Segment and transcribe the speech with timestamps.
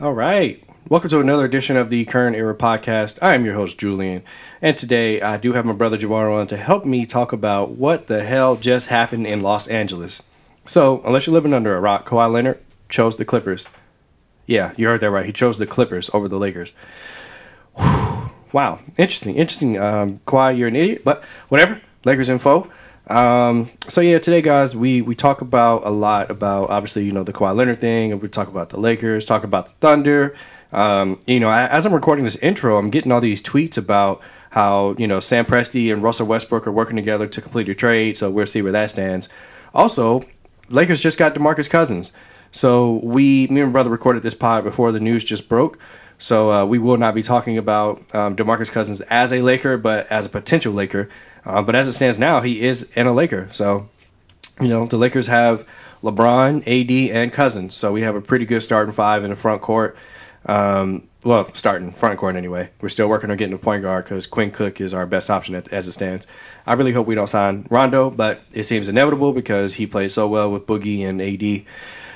[0.00, 0.60] All right.
[0.88, 3.20] Welcome to another edition of the Current Era Podcast.
[3.22, 4.24] I am your host, Julian.
[4.60, 8.08] And today I do have my brother Javar on to help me talk about what
[8.08, 10.20] the hell just happened in Los Angeles.
[10.66, 13.68] So, unless you're living under a rock, Kawhi Leonard chose the Clippers.
[14.46, 15.26] Yeah, you heard that right.
[15.26, 16.72] He chose the Clippers over the Lakers.
[17.76, 18.32] Whew.
[18.52, 18.80] Wow.
[18.98, 19.36] Interesting.
[19.36, 19.78] Interesting.
[19.78, 21.80] Um, Kawhi, you're an idiot, but whatever.
[22.04, 22.68] Lakers info.
[23.06, 27.22] Um, so yeah, today, guys, we we talk about a lot about obviously you know
[27.22, 30.36] the Kawhi Leonard thing, and we talk about the Lakers, talk about the Thunder.
[30.72, 34.94] Um, you know, as I'm recording this intro, I'm getting all these tweets about how
[34.98, 38.16] you know Sam Presti and Russell Westbrook are working together to complete a trade.
[38.16, 39.28] So we'll see where that stands.
[39.74, 40.24] Also,
[40.68, 42.12] Lakers just got DeMarcus Cousins.
[42.52, 45.78] So we, me and my brother, recorded this pod before the news just broke.
[46.18, 50.10] So uh, we will not be talking about um, DeMarcus Cousins as a Laker, but
[50.10, 51.08] as a potential Laker.
[51.44, 53.48] Uh, but as it stands now, he is in a Laker.
[53.52, 53.88] So,
[54.60, 55.66] you know, the Lakers have
[56.02, 57.74] LeBron, AD, and Cousins.
[57.74, 59.96] So we have a pretty good starting five in the front court.
[60.46, 62.68] Um, well, starting front court anyway.
[62.80, 65.54] We're still working on getting a point guard because Quinn Cook is our best option
[65.54, 66.26] at, as it stands.
[66.66, 70.28] I really hope we don't sign Rondo, but it seems inevitable because he played so
[70.28, 71.64] well with Boogie and AD.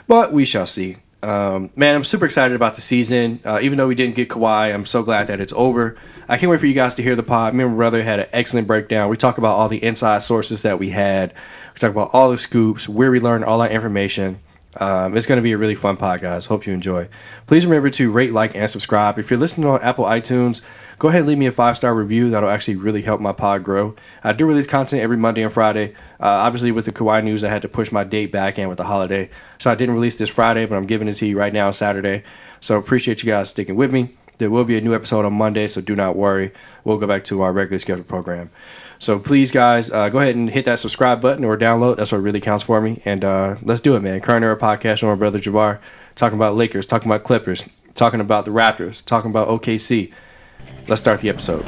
[0.06, 0.96] But we shall see.
[1.20, 3.40] Um, man, I'm super excited about the season.
[3.44, 5.96] Uh, even though we didn't get Kawhi, I'm so glad that it's over.
[6.28, 7.54] I can't wait for you guys to hear the pod.
[7.54, 9.10] Me and my brother had an excellent breakdown.
[9.10, 11.34] We talk about all the inside sources that we had.
[11.74, 14.38] We talk about all the scoops, where we learned all our information.
[14.76, 16.46] Um, it's going to be a really fun pod, guys.
[16.46, 17.08] Hope you enjoy.
[17.46, 19.18] Please remember to rate, like, and subscribe.
[19.18, 20.62] If you're listening on Apple iTunes,
[20.98, 22.30] go ahead and leave me a five star review.
[22.30, 23.94] That'll actually really help my pod grow.
[24.22, 25.94] I do release content every Monday and Friday.
[26.20, 28.78] Uh, obviously, with the Kawhi news, I had to push my date back in with
[28.78, 31.52] the holiday, so I didn't release this Friday, but I'm giving it to you right
[31.52, 32.24] now, Saturday.
[32.60, 34.16] So appreciate you guys sticking with me.
[34.38, 36.52] There will be a new episode on Monday, so do not worry.
[36.84, 38.50] We'll go back to our regular scheduled program.
[39.00, 41.96] So please, guys, uh, go ahead and hit that subscribe button or download.
[41.96, 43.02] That's what really counts for me.
[43.04, 44.20] And uh, let's do it, man.
[44.20, 45.80] Current Era Podcast with my brother Javar,
[46.14, 50.12] talking about Lakers, talking about Clippers, talking about the Raptors, talking about OKC.
[50.86, 51.66] Let's start the episode.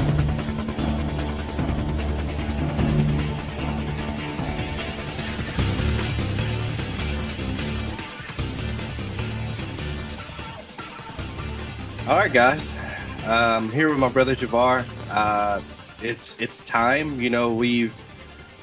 [12.08, 12.72] All right, guys.
[13.26, 14.84] Um, here with my brother Javar.
[15.10, 15.60] Uh,
[16.02, 17.20] it's it's time.
[17.20, 17.96] You know, we've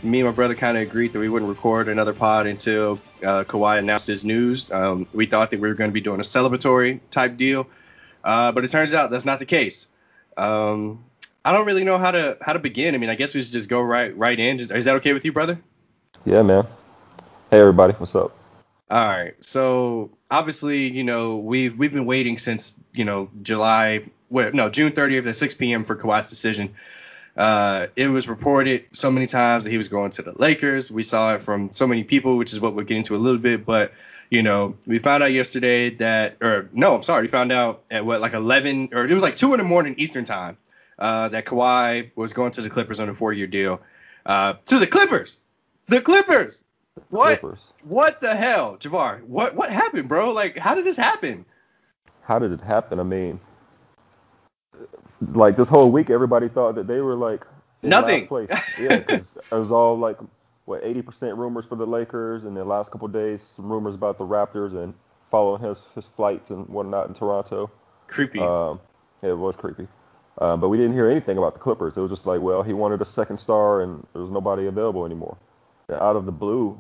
[0.04, 3.44] me and my brother kind of agreed that we wouldn't record another pod until uh,
[3.44, 4.72] Kawhi announced his news.
[4.72, 7.68] Um, we thought that we were going to be doing a celebratory type deal,
[8.24, 9.88] uh, but it turns out that's not the case.
[10.38, 11.04] Um,
[11.44, 12.94] I don't really know how to how to begin.
[12.96, 14.60] I mean, I guess we should just go right right in.
[14.60, 15.60] Is that okay with you, brother?
[16.26, 16.66] Yeah, man.
[17.50, 17.94] Hey, everybody.
[17.94, 18.36] What's up?
[18.90, 19.34] All right.
[19.44, 24.92] So obviously, you know, we've we've been waiting since you know July, well, no June
[24.92, 25.84] 30th at 6 p.m.
[25.84, 26.74] for Kawhi's decision.
[27.36, 30.90] Uh, it was reported so many times that he was going to the Lakers.
[30.90, 33.40] We saw it from so many people, which is what we'll get into a little
[33.40, 33.66] bit.
[33.66, 33.94] But
[34.30, 38.06] you know, we found out yesterday that, or no, I'm sorry, we found out at
[38.06, 40.58] what like 11 or it was like two in the morning Eastern time
[41.00, 43.80] uh, that Kawhi was going to the Clippers on a four-year deal.
[44.26, 45.40] Uh, to the Clippers,
[45.88, 46.64] the Clippers.
[47.10, 47.40] What?
[47.40, 47.60] Clippers.
[47.84, 49.24] What the hell, Javar?
[49.24, 50.34] What what happened, bro?
[50.34, 51.46] Like, how did this happen?
[52.24, 53.00] How did it happen?
[53.00, 53.40] I mean,
[55.32, 57.46] like this whole week, everybody thought that they were like
[57.82, 58.28] nothing.
[58.28, 58.50] place.
[58.78, 60.18] Yeah, because it was all like
[60.68, 64.26] what 80% rumors for the Lakers, and the last couple days, some rumors about the
[64.26, 64.94] Raptors and
[65.32, 67.72] following his his flights and whatnot in Toronto.
[68.08, 68.40] Creepy.
[68.40, 68.80] Um,
[69.22, 69.88] it was creepy.
[70.40, 71.96] Um, but we didn't hear anything about the Clippers.
[71.96, 75.06] It was just like, well, he wanted a second star, and there was nobody available
[75.06, 75.38] anymore.
[75.90, 76.80] Out of the blue,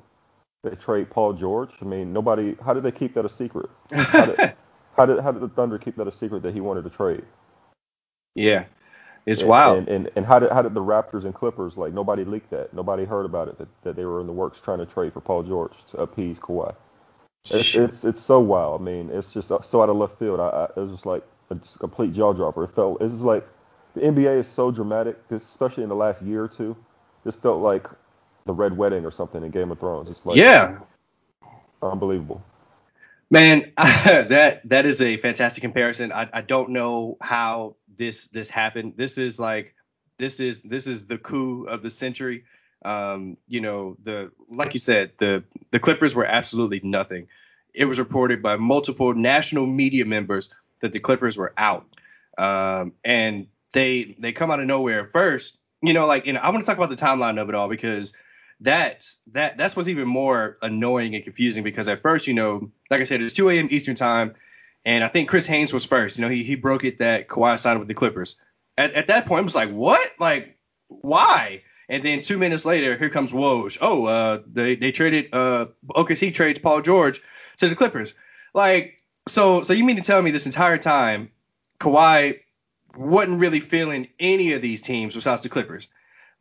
[0.65, 1.71] they trade Paul George.
[1.81, 2.57] I mean, nobody.
[2.63, 3.69] How did they keep that a secret?
[3.91, 4.53] How did,
[4.97, 7.23] how did how did the Thunder keep that a secret that he wanted to trade?
[8.35, 8.65] Yeah,
[9.27, 9.77] it's and, wild.
[9.77, 12.73] And, and and how did how did the Raptors and Clippers like nobody leaked that?
[12.73, 15.19] Nobody heard about it that, that they were in the works trying to trade for
[15.19, 16.73] Paul George to appease Kawhi.
[17.49, 18.81] It's it's, it's so wild.
[18.81, 20.39] I mean, it's just uh, so out of left field.
[20.39, 22.63] I, I it was just like a just complete jaw dropper.
[22.63, 23.47] It felt it's like
[23.95, 26.75] the NBA is so dramatic, especially in the last year or two.
[27.25, 27.87] This felt like
[28.45, 30.09] the Red Wedding or something in Game of Thrones.
[30.09, 30.79] It's like yeah,
[31.81, 32.41] unbelievable.
[33.29, 36.11] Man, that that is a fantastic comparison.
[36.11, 38.93] I, I don't know how this this happened.
[38.95, 39.75] This is like
[40.17, 42.45] this is this is the coup of the century.
[42.85, 47.27] Um, you know, the like you said, the the Clippers were absolutely nothing.
[47.73, 51.85] It was reported by multiple national media members that the Clippers were out.
[52.37, 55.57] Um, and they they come out of nowhere first.
[55.81, 58.13] You know, like, and I want to talk about the timeline of it all because
[58.59, 63.01] that's that that's what's even more annoying and confusing because at first, you know, like
[63.01, 63.67] I said, it's 2 a.m.
[63.71, 64.33] Eastern time,
[64.85, 66.17] and I think Chris Haynes was first.
[66.17, 68.39] You know, he he broke it that Kawhi signed with the Clippers.
[68.77, 70.11] At, at that point, I was like, what?
[70.19, 70.57] Like,
[70.87, 71.63] why?
[71.89, 73.77] And then two minutes later, here comes Woj.
[73.81, 77.21] Oh, uh, they they traded uh OKC trades Paul George
[77.57, 78.13] to the Clippers.
[78.53, 78.95] Like,
[79.27, 81.29] So, so you mean to tell me this entire time,
[81.79, 82.39] Kawhi
[82.95, 85.89] wasn't really feeling any of these teams besides the Clippers?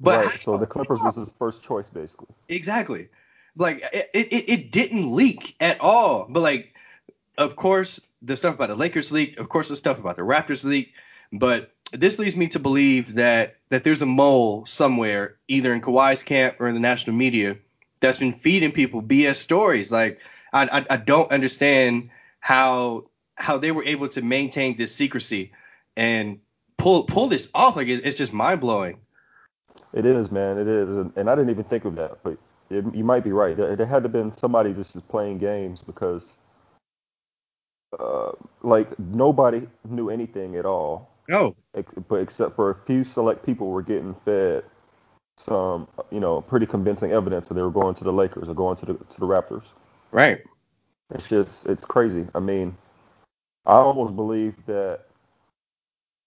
[0.01, 0.41] But right.
[0.41, 2.29] So the Clippers was his first choice, basically.
[2.49, 3.09] Exactly.
[3.57, 6.27] Like it, it, it didn't leak at all.
[6.29, 6.75] But like,
[7.39, 9.39] of course, the stuff about the Lakers leaked.
[9.39, 10.93] Of course, the stuff about the Raptors leaked.
[11.33, 16.23] But this leads me to believe that that there's a mole somewhere, either in Kawhi's
[16.23, 17.57] camp or in the national media,
[18.01, 19.91] that's been feeding people BS stories.
[19.91, 20.21] Like
[20.53, 22.11] I, I, I don't understand
[22.41, 23.05] how
[23.37, 25.53] how they were able to maintain this secrecy
[25.97, 26.39] and
[26.77, 27.77] pull pull this off.
[27.77, 28.99] Like it's, it's just mind blowing.
[29.97, 30.59] It is, man.
[30.59, 32.39] It is, and I didn't even think of that, but
[32.71, 33.57] it, you might be right.
[33.59, 36.37] There, there had to have been somebody just playing games because,
[37.99, 38.33] uh,
[38.63, 41.11] like nobody knew anything at all.
[41.29, 41.57] No.
[41.77, 44.65] Ex- but except for a few select people were getting fed
[45.39, 48.77] some, you know, pretty convincing evidence that they were going to the Lakers or going
[48.79, 49.65] to the to the Raptors.
[50.13, 50.41] Right.
[51.15, 52.27] It's just it's crazy.
[52.35, 52.77] I mean,
[53.67, 55.03] I almost believe that.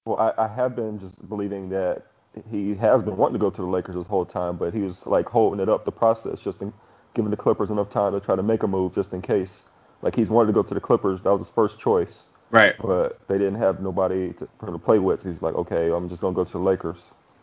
[0.06, 2.08] Well, I, I have been just believing that
[2.52, 5.06] he has been wanting to go to the Lakers this whole time, but he was
[5.06, 6.74] like holding it up the process, just in,
[7.14, 9.66] giving the Clippers enough time to try to make a move just in case.
[10.02, 12.24] Like he's wanted to go to the Clippers, that was his first choice.
[12.52, 12.76] Right.
[12.80, 15.22] But they didn't have nobody to, for him to play with.
[15.22, 16.98] So he's like, okay, I'm just gonna go to the Lakers.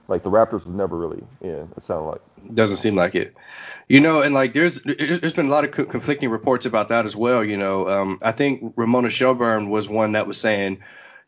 [0.09, 1.69] Like the Raptors was never really in.
[1.77, 2.55] It sounded like.
[2.55, 3.35] Doesn't seem like it.
[3.88, 7.17] You know, and like there's there's been a lot of conflicting reports about that as
[7.17, 7.44] well.
[7.44, 10.79] You know, um, I think Ramona Shelburne was one that was saying,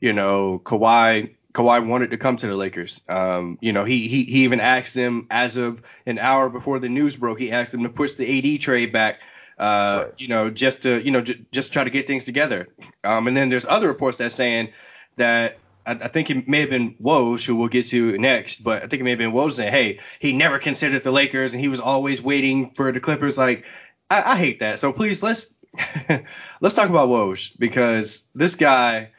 [0.01, 3.01] you know, Kawhi Kawhi wanted to come to the Lakers.
[3.09, 6.89] Um, you know, he, he he even asked them as of an hour before the
[6.89, 7.39] news broke.
[7.39, 9.21] He asked them to push the AD trade back.
[9.59, 10.15] Uh, right.
[10.19, 12.69] You know, just to you know j- just try to get things together.
[13.03, 14.69] Um, and then there's other reports that saying
[15.17, 18.83] that I, I, think it may have been Woj, who we'll get to next, but
[18.83, 21.61] I think it may have been Woj saying, "Hey, he never considered the Lakers, and
[21.61, 23.65] he was always waiting for the Clippers." Like,
[24.11, 24.79] I, I hate that.
[24.79, 25.55] So please let's
[26.61, 29.11] let's talk about Woj because this guy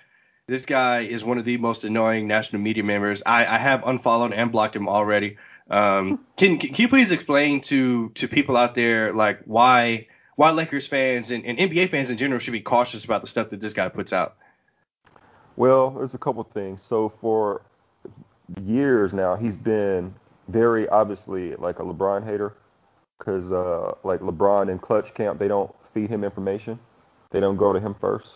[0.50, 3.22] this guy is one of the most annoying national media members.
[3.26, 5.38] I, I have unfollowed and blocked him already.
[5.70, 10.88] Um, can, can you please explain to to people out there like why why Lakers
[10.88, 13.74] fans and, and NBA fans in general should be cautious about the stuff that this
[13.74, 14.38] guy puts out?
[15.58, 16.82] Well, there's a couple things.
[16.82, 17.62] So for
[18.64, 20.14] years now, he's been
[20.48, 22.56] very obviously like a LeBron hater
[23.18, 26.80] because uh, like LeBron and Klutch Camp, they don't feed him information.
[27.32, 28.30] They don't go to him first.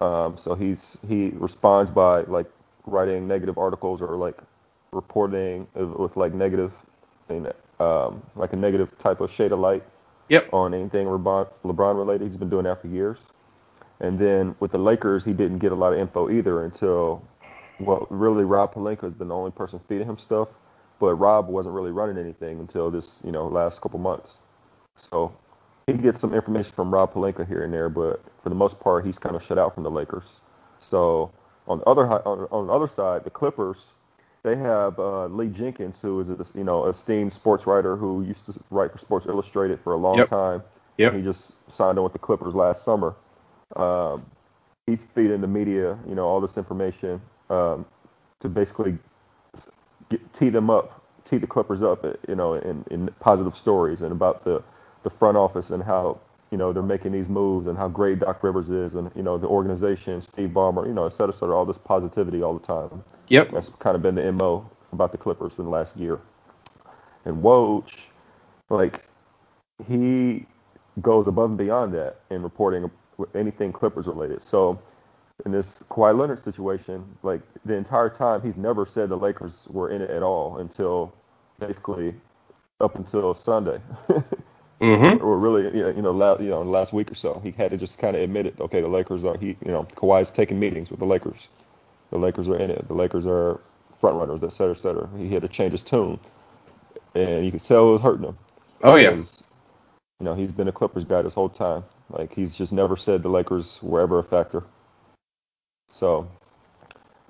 [0.00, 2.46] Um, so he's he responds by like
[2.86, 4.38] writing negative articles or like
[4.92, 6.72] reporting with like negative,
[7.80, 9.82] um, like a negative type of shade of light.
[10.30, 10.52] Yep.
[10.52, 13.18] On anything LeBron, LeBron related, he's been doing that for years.
[14.00, 17.22] And then with the Lakers, he didn't get a lot of info either until,
[17.78, 20.48] well, really Rob Pelinka has been the only person feeding him stuff,
[20.98, 24.38] but Rob wasn't really running anything until this, you know, last couple months.
[24.96, 25.34] So
[25.86, 29.04] he gets some information from Rob Pelinka here and there, but for the most part,
[29.04, 30.24] he's kind of shut out from the Lakers.
[30.78, 31.30] So
[31.66, 33.92] on the other on, on the other side, the Clippers,
[34.42, 38.46] they have uh, Lee Jenkins, who is a you know esteemed sports writer who used
[38.46, 40.28] to write for Sports Illustrated for a long yep.
[40.28, 40.62] time.
[40.98, 41.14] Yep.
[41.14, 43.16] He just signed on with the Clippers last summer.
[43.76, 44.24] Um,
[44.86, 47.20] he's feeding the media, you know, all this information
[47.50, 47.84] um,
[48.40, 48.98] to basically
[50.08, 54.12] get, tee them up, tee the Clippers up, you know, in, in positive stories and
[54.12, 54.62] about the
[55.04, 56.20] the front office and how
[56.52, 59.38] you know they're making these moves and how great Doc Rivers is and you know
[59.38, 62.66] the organization, Steve Ballmer, you know, et cetera, et cetera, all this positivity all the
[62.66, 63.04] time.
[63.28, 63.52] Yep.
[63.52, 66.20] That's kind of been the mo about the Clippers in the last year.
[67.26, 67.92] And Woj,
[68.70, 69.04] like
[69.88, 70.46] he
[71.02, 72.90] goes above and beyond that in reporting
[73.34, 74.42] anything Clippers related.
[74.46, 74.80] So
[75.44, 79.90] in this Kawhi Leonard situation, like the entire time, he's never said the Lakers were
[79.90, 81.12] in it at all until
[81.58, 82.14] basically
[82.80, 83.80] up until Sunday.
[84.80, 85.24] Mm-hmm.
[85.24, 87.98] Or really, you know, last, you know, last week or so, he had to just
[87.98, 88.60] kind of admit it.
[88.60, 91.48] Okay, the Lakers are he, you know, Kawhi's taking meetings with the Lakers.
[92.10, 92.86] The Lakers are in it.
[92.88, 93.60] The Lakers are
[94.00, 95.08] front runners, et cetera, et cetera.
[95.16, 96.18] He had to change his tune,
[97.14, 98.36] and you could tell it was hurting him.
[98.82, 99.14] Oh yeah.
[99.14, 99.24] you
[100.20, 101.84] know, he's been a Clippers guy this whole time.
[102.10, 104.64] Like he's just never said the Lakers were ever a factor.
[105.90, 106.28] So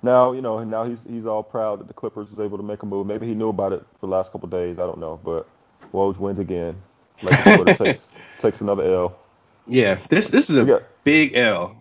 [0.03, 2.83] now, you know, now he's he's all proud that the Clippers was able to make
[2.83, 3.07] a move.
[3.07, 4.79] Maybe he knew about it for the last couple days.
[4.79, 5.49] I don't know, but
[5.93, 6.81] Woj wins again.
[7.23, 9.19] Like takes takes another L.
[9.67, 11.77] Yeah, this this is a got, big L.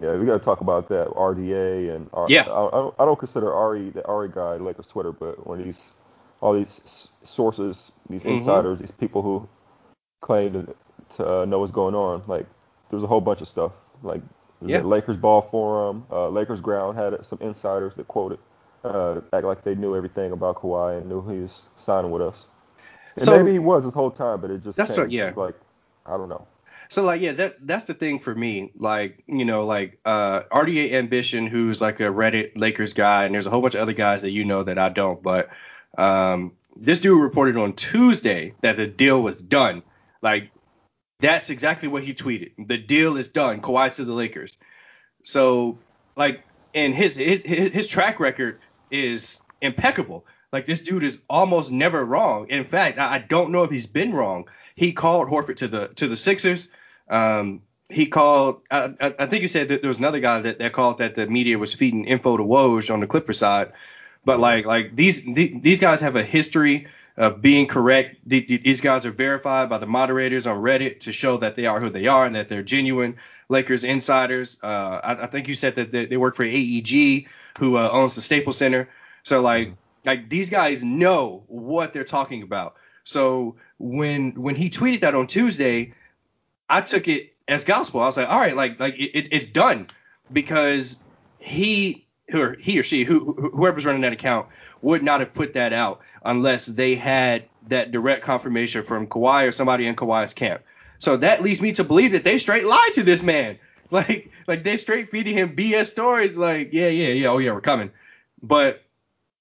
[0.00, 2.42] Yeah, we got to talk about that RDA and R, yeah.
[2.42, 5.92] I, I, don't, I don't consider Ari the Ari guy Lakers Twitter, but when these
[6.40, 8.38] all these sources, these mm-hmm.
[8.38, 9.48] insiders, these people who
[10.20, 10.74] claim to,
[11.16, 12.46] to uh, know what's going on, like
[12.90, 13.72] there's a whole bunch of stuff.
[14.02, 14.22] Like
[14.64, 14.80] yeah.
[14.80, 18.38] Lakers Ball Forum, uh, Lakers Ground had some insiders that quoted,
[18.84, 22.46] uh, act like they knew everything about Kawhi and knew he was signing with us.
[23.20, 25.32] And so, maybe he was this whole time, but it just that's what, yeah.
[25.34, 25.54] Like
[26.06, 26.46] I don't know.
[26.88, 28.72] So like yeah, that that's the thing for me.
[28.76, 33.46] Like you know like uh, RDA Ambition, who's like a Reddit Lakers guy, and there's
[33.46, 35.22] a whole bunch of other guys that you know that I don't.
[35.22, 35.50] But
[35.98, 39.82] um, this dude reported on Tuesday that the deal was done.
[40.22, 40.50] Like
[41.20, 42.52] that's exactly what he tweeted.
[42.66, 43.60] The deal is done.
[43.60, 44.56] Kawhi to the Lakers.
[45.24, 45.78] So
[46.16, 46.42] like,
[46.74, 48.60] and his his his track record
[48.90, 50.24] is impeccable.
[50.52, 52.48] Like this dude is almost never wrong.
[52.48, 54.48] In fact, I don't know if he's been wrong.
[54.74, 56.70] He called Horford to the to the Sixers.
[57.10, 58.62] Um, he called.
[58.70, 61.26] I, I, think you said that there was another guy that, that called that the
[61.26, 63.72] media was feeding info to Woj on the Clipper side.
[64.24, 66.86] But like like these these guys have a history
[67.16, 68.16] of being correct.
[68.26, 71.90] These guys are verified by the moderators on Reddit to show that they are who
[71.90, 73.16] they are and that they're genuine
[73.48, 74.58] Lakers insiders.
[74.62, 77.26] Uh, I, I, think you said that they, they work for AEG,
[77.58, 78.88] who uh, owns the Staples Center.
[79.24, 79.72] So like
[80.04, 82.74] like these guys know what they're talking about.
[83.04, 85.92] So when when he tweeted that on Tuesday,
[86.68, 88.00] I took it as gospel.
[88.00, 89.88] I was like, all right, like like it, it's done
[90.32, 91.00] because
[91.38, 94.46] he or he or she who whoever's running that account
[94.82, 99.52] would not have put that out unless they had that direct confirmation from Kawhi or
[99.52, 100.62] somebody in Kawhi's camp.
[100.98, 103.58] So that leads me to believe that they straight lied to this man.
[103.90, 107.62] Like like they straight feeding him BS stories like, yeah, yeah, yeah, oh yeah, we're
[107.62, 107.90] coming.
[108.42, 108.82] But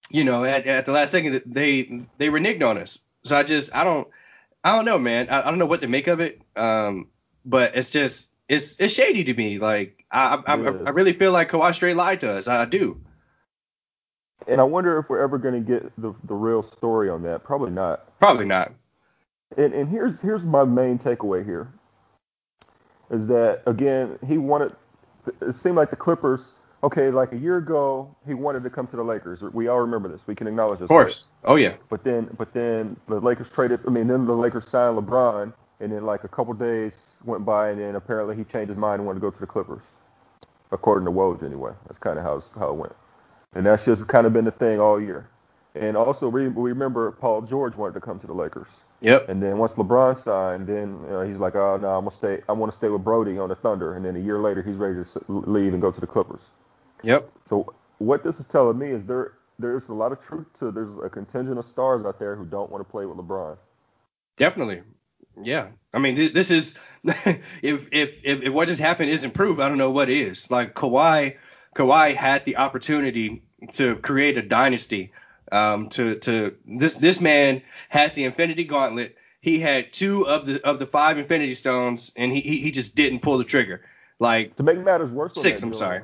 [0.10, 3.00] you know, at, at the last second they they reneged on us.
[3.24, 4.08] So I just I don't
[4.64, 5.30] I don't know, man.
[5.30, 6.42] I, I don't know what to make of it.
[6.56, 7.08] Um,
[7.46, 9.60] but it's just it's it's shady to me.
[9.60, 12.48] Like I I, I, I really feel like Kawhi straight lied to us.
[12.48, 13.00] I, I do.
[14.48, 17.44] And I wonder if we're ever going to get the the real story on that.
[17.44, 18.18] Probably not.
[18.20, 18.74] Probably not.
[19.58, 21.72] And and here's here's my main takeaway here.
[23.10, 24.76] Is that again he wanted
[25.42, 28.96] it seemed like the Clippers okay, like a year ago, he wanted to come to
[28.96, 29.41] the Lakers.
[29.41, 30.22] We all remember this.
[30.27, 30.86] We can acknowledge this.
[30.86, 31.29] Of course.
[31.43, 31.51] Right?
[31.51, 31.74] Oh yeah.
[31.89, 33.81] But then, but then the Lakers traded.
[33.88, 37.69] I mean, then the Lakers signed LeBron, and then like a couple days went by,
[37.69, 39.81] and then apparently he changed his mind and wanted to go to the Clippers,
[40.72, 41.72] according to Woj anyway.
[41.88, 42.96] That's kind of how how it went.
[43.55, 45.29] And that's just kind of been the thing all year.
[45.74, 48.67] And also, we, we remember Paul George wanted to come to the Lakers.
[49.01, 49.29] Yep.
[49.29, 52.41] And then once LeBron signed, then uh, he's like, "Oh no, I'm gonna stay.
[52.50, 54.75] I want to stay with Brody on the Thunder." And then a year later, he's
[54.75, 56.41] ready to leave and go to the Clippers.
[57.04, 57.32] Yep.
[57.46, 60.98] So what this is telling me is there there's a lot of truth to there's
[60.98, 63.58] a contingent of stars out there who don't want to play with LeBron.
[64.38, 64.82] Definitely.
[65.42, 65.68] Yeah.
[65.94, 69.77] I mean, this is if if if, if what just happened isn't proof, I don't
[69.77, 70.50] know what is.
[70.51, 71.36] Like Kawhi
[71.75, 75.12] Kawhi had the opportunity to create a dynasty.
[75.51, 79.16] Um, to to this this man had the Infinity Gauntlet.
[79.39, 82.96] He had two of the of the five Infinity Stones, and he he, he just
[82.96, 83.82] didn't pull the trigger.
[84.20, 85.62] Like to make matters worse, six.
[85.62, 86.01] That, I'm sorry.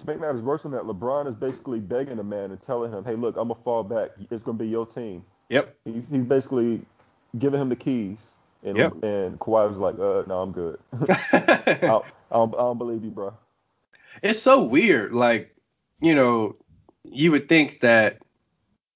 [0.00, 3.04] To make matters worse than that, LeBron is basically begging the man and telling him,
[3.04, 4.10] "Hey, look, I'm gonna fall back.
[4.30, 5.76] It's gonna be your team." Yep.
[5.84, 6.80] He's he's basically
[7.38, 8.18] giving him the keys,
[8.62, 8.92] and yep.
[9.02, 10.78] and Kawhi was like, "Uh, no, I'm good.
[11.32, 13.34] I, don't, I, don't, I don't believe you, bro."
[14.22, 15.12] It's so weird.
[15.12, 15.54] Like
[16.00, 16.56] you know,
[17.04, 18.18] you would think that,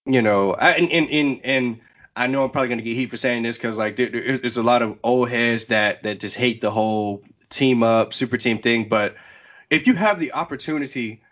[0.06, 1.80] you know, I, and, and, and, and
[2.16, 4.56] I know I'm probably going to get heat for saying this because like there, there's
[4.56, 8.58] a lot of old heads that, that just hate the whole team up, super team
[8.58, 8.88] thing.
[8.88, 9.14] But
[9.70, 11.22] if you have the opportunity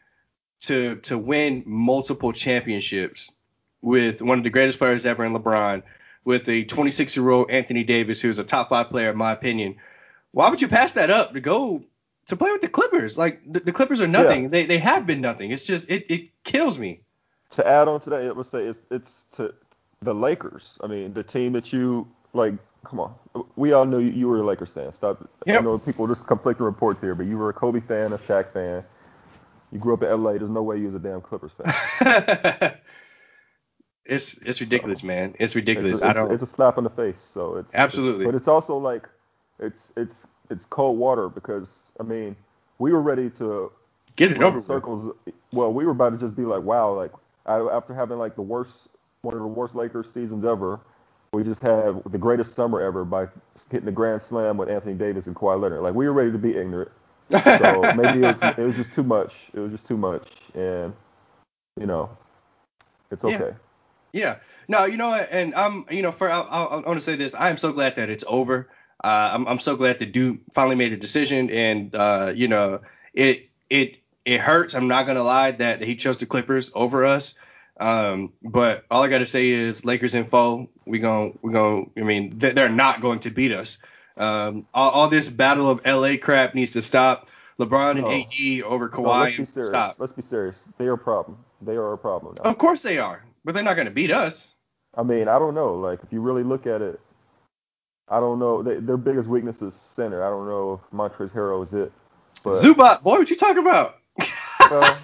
[0.62, 3.30] to, to win multiple championships
[3.80, 5.82] with one of the greatest players ever in LeBron,
[6.24, 9.76] with a 26 year old Anthony Davis, who's a top five player in my opinion,
[10.30, 11.82] why would you pass that up to go
[12.26, 13.18] to play with the Clippers.
[13.18, 14.44] Like the, the Clippers are nothing.
[14.44, 14.48] Yeah.
[14.48, 15.50] They they have been nothing.
[15.50, 17.00] It's just it, it kills me.
[17.50, 19.54] To add on to that, it would say it's it's to
[20.00, 20.78] the Lakers.
[20.82, 22.54] I mean, the team that you like.
[22.84, 23.14] Come on,
[23.54, 24.90] we all know you, you were a Lakers fan.
[24.90, 25.28] Stop.
[25.46, 25.60] Yep.
[25.60, 28.52] I know people just conflicting reports here, but you were a Kobe fan, a Shaq
[28.52, 28.82] fan.
[29.70, 30.32] You grew up in LA.
[30.32, 32.74] There's no way you was a damn Clippers fan.
[34.04, 35.34] it's it's ridiculous, so, man.
[35.38, 35.98] It's ridiculous.
[35.98, 36.32] It's, I don't.
[36.32, 37.16] It's a slap in the face.
[37.32, 38.24] So it's absolutely.
[38.24, 39.08] It's, but it's also like
[39.60, 41.68] it's it's it's cold water because
[42.00, 42.36] I mean
[42.78, 43.72] we were ready to
[44.16, 45.14] get it over circles.
[45.52, 47.12] Well, we were about to just be like, wow, like
[47.46, 48.88] after having like the worst
[49.22, 50.80] one of the worst Lakers seasons ever,
[51.32, 53.26] we just had the greatest summer ever by
[53.70, 55.80] hitting the grand slam with Anthony Davis and Kawhi Leonard.
[55.80, 56.90] Like we were ready to be ignorant.
[57.30, 59.48] So maybe it was, it was just too much.
[59.54, 60.92] It was just too much, and
[61.80, 62.10] you know,
[63.10, 63.54] it's okay.
[64.12, 64.20] Yeah.
[64.20, 64.36] yeah.
[64.68, 67.34] No, you know, and I'm, you know, for I, I, I want to say this.
[67.34, 68.68] I am so glad that it's over.
[69.02, 72.80] Uh, I'm, I'm so glad the dude finally made a decision, and uh, you know,
[73.14, 73.96] it it
[74.26, 74.74] it hurts.
[74.74, 77.36] I'm not gonna lie that he chose the Clippers over us.
[77.82, 80.68] Um, but all I got to say is Lakers in four.
[80.86, 83.78] We going we going I mean, they're not going to beat us.
[84.16, 87.28] Um, all, all, this battle of LA crap needs to stop.
[87.58, 88.10] LeBron and no.
[88.10, 89.02] AD over Kawhi.
[89.02, 89.68] No, let's be serious.
[89.68, 89.96] Stop.
[89.98, 90.60] Let's be serious.
[90.78, 91.38] They are a problem.
[91.60, 92.36] They are a problem.
[92.38, 92.50] Now.
[92.50, 94.48] Of course they are, but they're not going to beat us.
[94.94, 95.74] I mean, I don't know.
[95.74, 97.00] Like if you really look at it,
[98.08, 98.62] I don't know.
[98.62, 100.22] They, their biggest weakness is center.
[100.22, 101.90] I don't know if Montrezl Harrell is it.
[102.44, 103.98] But, Zubac, boy, what you talking about?
[104.70, 104.98] well,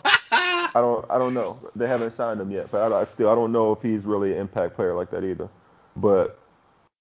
[0.78, 1.04] I don't.
[1.10, 1.58] I don't know.
[1.74, 4.32] They haven't signed him yet, but I, I still I don't know if he's really
[4.32, 5.48] an impact player like that either.
[5.96, 6.38] But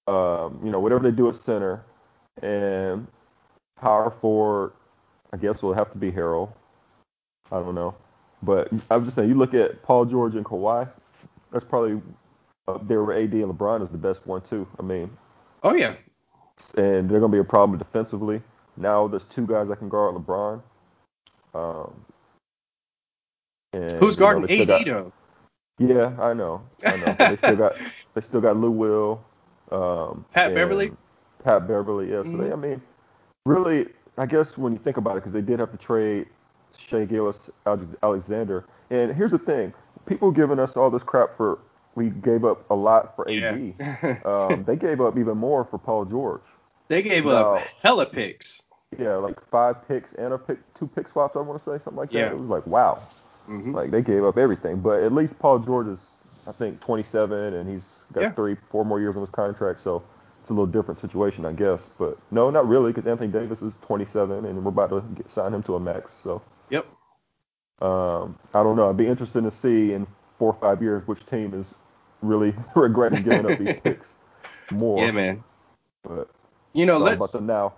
[0.08, 1.84] um, you know, whatever they do at center
[2.42, 3.06] and
[3.80, 4.72] power forward,
[5.32, 6.50] I guess will have to be Harrell.
[7.52, 7.94] I don't know.
[8.42, 10.88] But I'm just saying, you look at Paul George and Kawhi,
[11.52, 12.02] that's probably
[12.66, 14.66] up there where AD and LeBron is the best one too.
[14.80, 15.08] I mean,
[15.62, 15.94] oh yeah,
[16.76, 18.42] and they're gonna be a problem defensively.
[18.76, 20.62] Now there's two guys that can guard LeBron.
[21.54, 21.94] Um,
[23.72, 25.12] and, Who's guarding know, AD got, though?
[25.78, 27.14] Yeah, I know, I know.
[27.18, 27.76] they still got
[28.14, 29.24] they still got Lou Will,
[29.70, 30.92] um, Pat Beverley.
[31.44, 32.10] Pat Beverley.
[32.10, 32.42] Yeah, so mm-hmm.
[32.42, 32.82] they, I mean,
[33.46, 36.26] really, I guess when you think about it, because they did have to trade
[36.76, 37.50] Shai Gilgeous
[38.02, 38.64] Alexander.
[38.90, 39.72] And here's the thing:
[40.06, 41.60] people giving us all this crap for
[41.94, 43.74] we gave up a lot for AD.
[43.78, 44.18] Yeah.
[44.24, 46.42] um, they gave up even more for Paul George.
[46.88, 48.62] They gave now, up hella picks.
[48.98, 51.36] Yeah, like five picks and a pick, two pick swaps.
[51.36, 52.18] I want to say something like that.
[52.18, 52.30] Yeah.
[52.30, 53.00] It was like wow,
[53.48, 53.74] mm-hmm.
[53.74, 54.80] like they gave up everything.
[54.80, 56.00] But at least Paul George is,
[56.46, 58.32] I think, 27, and he's got yeah.
[58.32, 59.80] three, four more years on his contract.
[59.80, 60.02] So
[60.40, 61.90] it's a little different situation, I guess.
[61.98, 65.52] But no, not really, because Anthony Davis is 27, and we're about to get, sign
[65.52, 66.12] him to a max.
[66.22, 66.86] So yep.
[67.80, 68.90] Um, I don't know.
[68.90, 70.06] I'd be interested to see in
[70.38, 71.74] four or five years which team is
[72.22, 74.14] really regretting giving up these picks
[74.70, 75.04] more.
[75.04, 75.44] Yeah, man.
[76.02, 76.28] But
[76.72, 77.74] you know, let's about them now.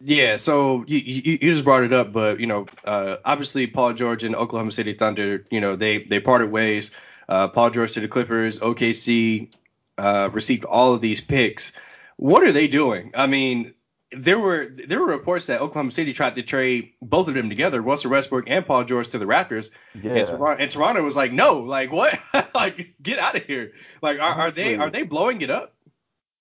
[0.00, 3.94] Yeah, so you, you, you just brought it up, but you know, uh, obviously Paul
[3.94, 6.92] George and Oklahoma City Thunder, you know, they they parted ways.
[7.28, 9.50] Uh, Paul George to the Clippers, OKC
[9.98, 11.72] uh, received all of these picks.
[12.16, 13.10] What are they doing?
[13.14, 13.74] I mean,
[14.12, 17.82] there were there were reports that Oklahoma City tried to trade both of them together,
[17.82, 19.70] Russell Westbrook and Paul George to the Raptors.
[20.00, 20.12] Yeah.
[20.12, 22.18] And, Toronto, and Toronto was like, no, like what?
[22.54, 23.72] like get out of here.
[24.00, 25.74] Like are, are they are they blowing it up?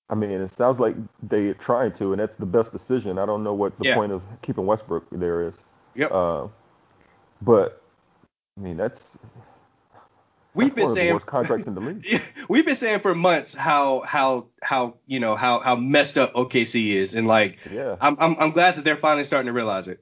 [0.10, 3.18] I mean, it sounds like they're trying to, and that's the best decision.
[3.18, 3.96] I don't know what the yeah.
[3.96, 5.56] point of keeping Westbrook there is.
[5.96, 6.12] Yep.
[6.12, 6.48] Uh,
[7.42, 7.82] but
[8.58, 9.18] I mean, that's
[10.54, 12.22] we've been saying worst contracts in the league.
[12.50, 16.94] we've been saying for months how how how you know how how messed up OKC
[16.94, 20.00] is, and like yeah, I'm I'm, I'm glad that they're finally starting to realize it.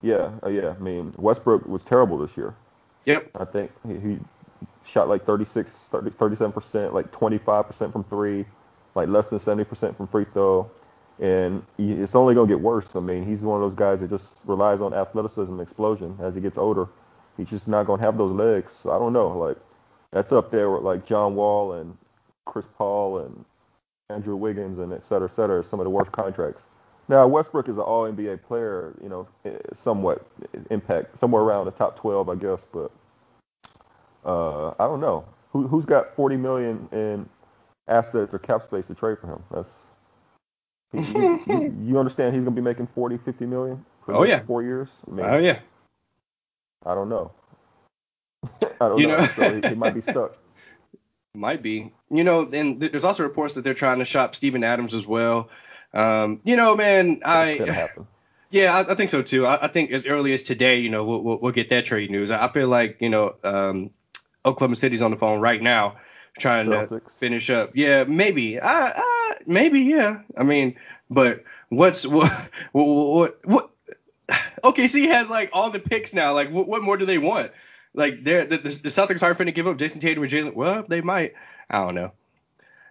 [0.00, 0.74] Yeah, uh, yeah.
[0.78, 2.54] I mean, Westbrook was terrible this year.
[3.06, 3.30] Yep.
[3.38, 4.18] I think he, he
[4.84, 8.44] shot like 36, 30, 37 percent, like 25 percent from three,
[8.94, 10.70] like less than 70 percent from free throw.
[11.20, 12.96] And it's only gonna get worse.
[12.96, 16.40] I mean, he's one of those guys that just relies on athleticism explosion as he
[16.40, 16.88] gets older.
[17.36, 18.72] He's just not gonna have those legs.
[18.72, 19.28] So I don't know.
[19.38, 19.56] Like
[20.10, 21.96] that's up there with like John Wall and
[22.46, 23.44] Chris Paul and
[24.10, 26.62] Andrew Wiggins and et cetera, et cetera, some of the worst contracts.
[27.08, 30.26] Now Westbrook is an All NBA player, you know, eh, somewhat
[30.70, 32.90] impact somewhere around the top 12, I guess, but
[34.24, 37.28] uh, I don't know who who's got 40 million in
[37.88, 39.42] assets or cap space to trade for him.
[39.50, 39.70] That's
[40.92, 44.42] you, you, you understand he's going to be making 40, 50 million for oh, yeah.
[44.46, 44.88] four years.
[45.16, 45.60] I oh yeah.
[46.86, 47.32] I don't know.
[48.80, 49.18] I don't you know.
[49.18, 49.26] know.
[49.26, 50.36] so he, he might be stuck.
[51.36, 51.92] Might be.
[52.12, 55.48] You know, and there's also reports that they're trying to shop Steven Adams as well.
[55.92, 57.88] Um, you know, man, I.
[58.50, 59.44] Yeah, I, I, think so too.
[59.44, 62.08] I, I, think as early as today, you know, we'll, we'll, we'll get that trade
[62.08, 62.30] news.
[62.30, 63.90] I, feel like you know, um,
[64.46, 65.96] Oklahoma City's on the phone right now
[66.38, 67.04] trying Celtics.
[67.04, 67.70] to finish up.
[67.74, 68.58] Yeah, maybe.
[68.58, 69.80] Uh, uh, maybe.
[69.80, 70.20] Yeah.
[70.36, 70.76] I mean,
[71.10, 72.30] but what's what
[72.72, 73.70] what what, what
[74.62, 76.32] OKC has like all the picks now.
[76.32, 77.52] Like, what, what more do they want?
[77.94, 80.54] Like they're the, the, Celtics aren't going to give up Jayson Tatum or Jalen.
[80.54, 81.34] Well, they might.
[81.70, 82.12] I don't know.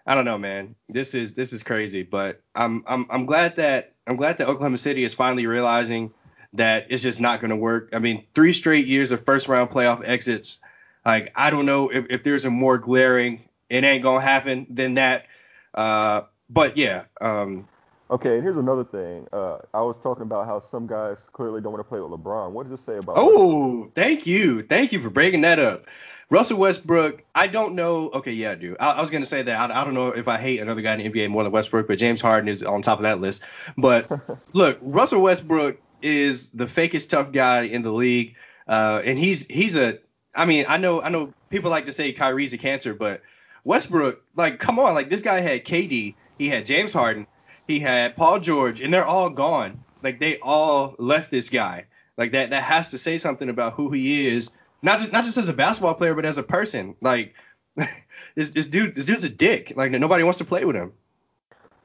[0.05, 0.75] I don't know, man.
[0.89, 4.77] This is this is crazy, but I'm I'm I'm glad that I'm glad that Oklahoma
[4.77, 6.11] City is finally realizing
[6.53, 7.89] that it's just not going to work.
[7.93, 10.59] I mean, three straight years of first round playoff exits.
[11.05, 14.95] Like I don't know if, if there's a more glaring it ain't gonna happen than
[14.95, 15.25] that.
[15.73, 17.67] Uh, but yeah, um,
[18.11, 19.27] Okay, and here's another thing.
[19.33, 22.51] Uh, I was talking about how some guys clearly don't want to play with LeBron.
[22.51, 23.15] What does it say about?
[23.17, 25.87] Oh, thank you, thank you for breaking that up.
[26.29, 28.09] Russell Westbrook, I don't know.
[28.11, 28.75] Okay, yeah, I do.
[28.79, 30.81] I, I was going to say that I, I, don't know if I hate another
[30.81, 33.19] guy in the NBA more than Westbrook, but James Harden is on top of that
[33.19, 33.41] list.
[33.77, 34.11] But
[34.53, 38.35] look, Russell Westbrook is the fakest tough guy in the league,
[38.67, 39.97] uh, and he's he's a.
[40.35, 43.21] I mean, I know I know people like to say Kyrie's a cancer, but
[43.63, 47.27] Westbrook, like, come on, like this guy had KD, he had James Harden,
[47.67, 49.83] he had Paul George, and they're all gone.
[50.01, 51.85] Like they all left this guy.
[52.17, 54.49] Like that that has to say something about who he is,
[54.81, 56.95] not just not just as a basketball player, but as a person.
[57.01, 57.33] Like
[58.35, 59.73] this this dude this dude's a dick.
[59.75, 60.91] Like nobody wants to play with him.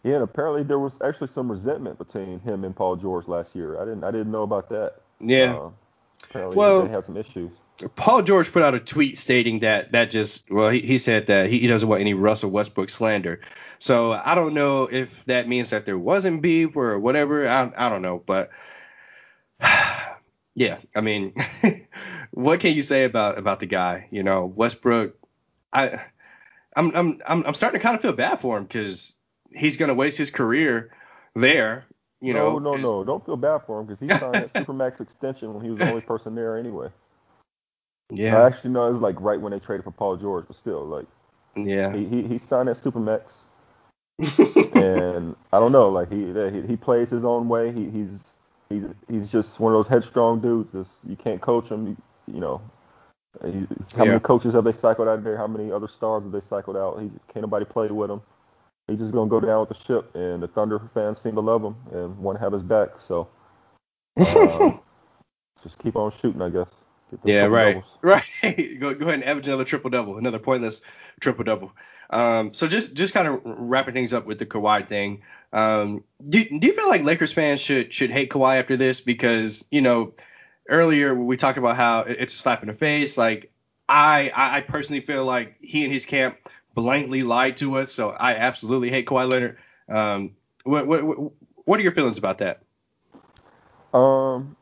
[0.04, 3.80] Yeah, and apparently there was actually some resentment between him and Paul George last year.
[3.80, 4.96] I didn't I didn't know about that.
[5.20, 5.56] Yeah.
[5.56, 5.70] Uh,
[6.24, 7.52] apparently well, they had some issues.
[7.94, 11.48] Paul George put out a tweet stating that that just well he, he said that
[11.48, 13.40] he, he doesn't want any Russell Westbrook slander.
[13.78, 17.48] So I don't know if that means that there wasn't beef or whatever.
[17.48, 18.50] I I don't know, but
[20.54, 21.34] yeah, I mean,
[22.32, 24.08] what can you say about about the guy?
[24.10, 25.14] You know, Westbrook.
[25.72, 26.00] I
[26.74, 29.14] I'm I'm I'm, I'm starting to kind of feel bad for him because
[29.52, 30.92] he's going to waste his career
[31.34, 31.84] there.
[32.20, 33.04] You no, know, no, no.
[33.04, 35.88] Don't feel bad for him because he signed that supermax extension when he was the
[35.88, 36.88] only person there anyway.
[38.10, 38.42] Yeah.
[38.42, 40.84] I actually know it was like right when they traded for Paul George, but still,
[40.84, 41.06] like,
[41.56, 41.92] yeah.
[41.92, 43.22] he he, he signed that supermax,
[44.74, 47.72] and I don't know, like he he, he plays his own way.
[47.72, 48.10] He, he's
[48.70, 50.74] he's he's just one of those headstrong dudes.
[50.74, 51.88] It's, you can't coach him.
[51.88, 51.96] You,
[52.34, 52.62] you know,
[53.44, 53.66] he,
[53.96, 54.12] how Yeah.
[54.12, 55.36] many coaches have they cycled out there?
[55.36, 57.00] How many other stars have they cycled out?
[57.00, 58.22] He can't nobody play with him.
[58.88, 61.62] He's just gonna go down with the ship, and the Thunder fans seem to love
[61.62, 62.90] him and want to have his back.
[63.06, 63.28] So
[64.18, 64.80] um,
[65.62, 66.70] just keep on shooting, I guess.
[67.24, 67.84] Yeah, right, doubles.
[68.02, 68.24] right.
[68.80, 70.80] go go ahead and average another triple double, another pointless
[71.20, 71.72] triple double.
[72.10, 75.22] Um, so just just kind of wrapping things up with the Kawhi thing.
[75.52, 79.64] Um, do do you feel like Lakers fans should should hate Kawhi after this because
[79.70, 80.12] you know
[80.68, 83.18] earlier we talked about how it's a slap in the face.
[83.18, 83.52] Like
[83.88, 86.36] I I personally feel like he and his camp
[86.74, 89.58] blankly lied to us, so I absolutely hate Kawhi Leonard.
[89.88, 91.32] Um, what what what-
[91.64, 92.62] what are your feelings about that?
[93.92, 94.57] Um,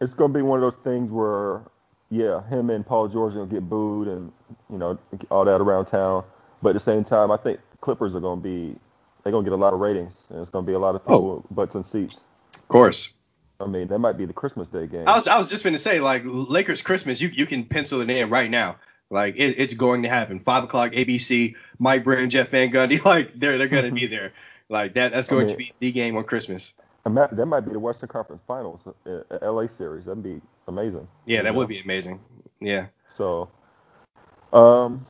[0.00, 1.62] it's gonna be one of those things where,
[2.10, 4.32] yeah, him and Paul George are gonna get booed and
[4.70, 4.98] you know
[5.30, 6.24] all that around town.
[6.62, 8.76] But at the same time, I think Clippers are gonna be
[9.22, 11.18] they're gonna get a lot of ratings and it's gonna be a lot of oh.
[11.18, 12.16] people butts and seats.
[12.54, 13.12] Of course.
[13.60, 15.08] I mean, that might be the Christmas Day game.
[15.08, 18.00] I was I was just going to say like Lakers Christmas, you you can pencil
[18.00, 18.76] it in right now.
[19.10, 20.38] Like it, it's going to happen.
[20.38, 21.54] Five o'clock ABC.
[21.78, 24.32] Mike Brown, Jeff Van Gundy, like they're they're going to be there.
[24.68, 25.12] Like that.
[25.12, 26.74] That's I going mean- to be the game on Christmas.
[27.08, 30.04] And that, that might be the Western Conference Finals, uh, uh, LA series.
[30.04, 31.08] That'd be amazing.
[31.26, 31.58] Yeah, that know?
[31.58, 32.20] would be amazing.
[32.60, 32.86] Yeah.
[33.08, 33.48] So,
[34.52, 35.06] um,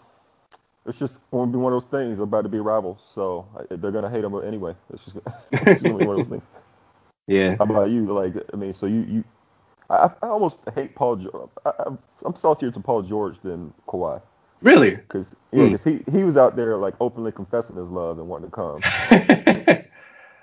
[0.86, 2.18] it's just going to be one of those things.
[2.18, 4.74] They're about to be rivals, so they're going to hate them anyway.
[4.94, 5.16] It's just,
[5.52, 6.42] it's going to be one of those things.
[7.28, 7.56] Yeah.
[7.56, 8.06] How about you?
[8.06, 9.24] Like, I mean, so you, you
[9.90, 11.16] I, I almost hate Paul.
[11.16, 11.50] George.
[11.66, 14.20] I, I'm, I'm saltier to Paul George than Kawhi
[14.62, 14.96] Really?
[14.96, 15.70] because yeah, Hmm.
[15.70, 18.80] 'cause he he was out there like openly confessing his love and wanting to come,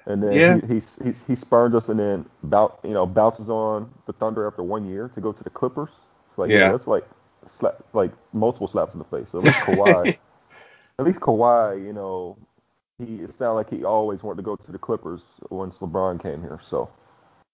[0.06, 0.60] and then Yeah.
[0.68, 4.48] he, he he he spurned us and then bout you know bounces on the Thunder
[4.48, 5.90] after one year to go to the Clippers.
[6.30, 6.72] It's like yeah, Yeah.
[6.72, 7.06] that's like
[7.48, 9.30] slap like multiple slaps in the face.
[9.32, 10.18] So at least Kawhi,
[11.00, 12.38] at least Kawhi, you know,
[12.98, 16.42] he it sounded like he always wanted to go to the Clippers once LeBron came
[16.42, 16.60] here.
[16.62, 16.90] So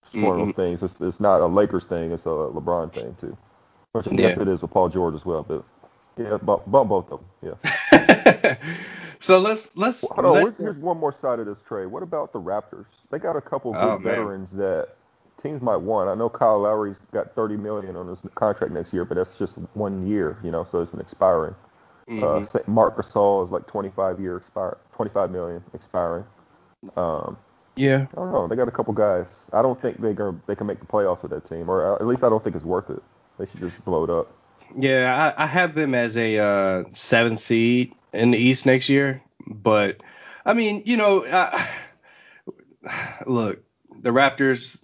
[0.04, 0.62] it's one of those mm-hmm.
[0.62, 0.84] things.
[0.84, 2.12] It's it's not a Lakers thing.
[2.12, 3.38] It's a LeBron thing too.
[3.94, 4.44] Which I guess Yeah.
[4.44, 5.44] it is with Paul George as well.
[5.44, 5.64] But
[6.18, 7.60] yeah, bump, bump both of them.
[7.92, 8.56] Yeah.
[9.22, 10.02] so let's let's.
[10.10, 11.88] Hold on, let- here's, here's one more side of this trade.
[11.88, 12.86] What about the Raptors?
[13.12, 14.04] They got a couple good Oh, man.
[14.04, 14.90] veterans that
[15.42, 16.10] teams might want.
[16.10, 19.56] I know Kyle Lowry's got 30 million on his contract next year, but that's just
[19.74, 21.56] one year, you know, so it's an expiring.
[22.10, 26.26] Uh, Sa- Marc Gasol is like 25 year expire, 25 million expiring.
[26.98, 27.38] Um,
[27.78, 28.08] yeah.
[28.12, 28.48] I don't know.
[28.48, 29.28] They got a couple guys.
[29.54, 32.06] I don't think they gonna they can make the playoffs with that team, or at
[32.06, 33.02] least I don't think it's worth it.
[33.40, 34.30] They should just blow it up.
[34.78, 39.21] Yeah, I, I have them as a uh, seventh seed in the East next year.
[39.47, 39.97] But
[40.45, 41.65] I mean, you know, uh,
[43.26, 43.63] look,
[44.02, 44.78] the Raptors.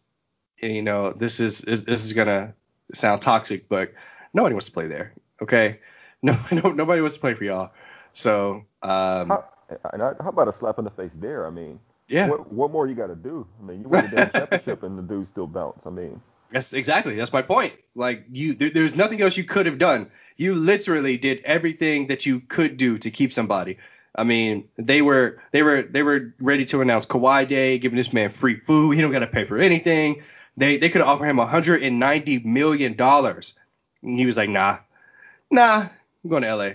[0.61, 2.51] You know, this is, is this is gonna
[2.91, 3.93] sound toxic, but
[4.33, 5.13] nobody wants to play there.
[5.39, 5.79] Okay,
[6.23, 7.71] no, no nobody wants to play for y'all.
[8.15, 9.45] So um, How,
[9.93, 11.45] how about a slap in the face there?
[11.45, 13.45] I mean, yeah, what, what more you got to do?
[13.61, 15.85] I mean, you win the damn championship and the dudes still bounce.
[15.85, 16.19] I mean,
[16.51, 17.15] That's exactly.
[17.15, 17.73] That's my point.
[17.95, 20.09] Like you, there, there's nothing else you could have done.
[20.37, 23.77] You literally did everything that you could do to keep somebody.
[24.15, 28.13] I mean, they were they were they were ready to announce Kawhi Day, giving this
[28.13, 28.91] man free food.
[28.95, 30.23] He don't got to pay for anything.
[30.55, 33.53] They they could offer him 190 million dollars,
[34.01, 34.79] and he was like, Nah,
[35.51, 35.87] nah,
[36.23, 36.69] I'm going to LA.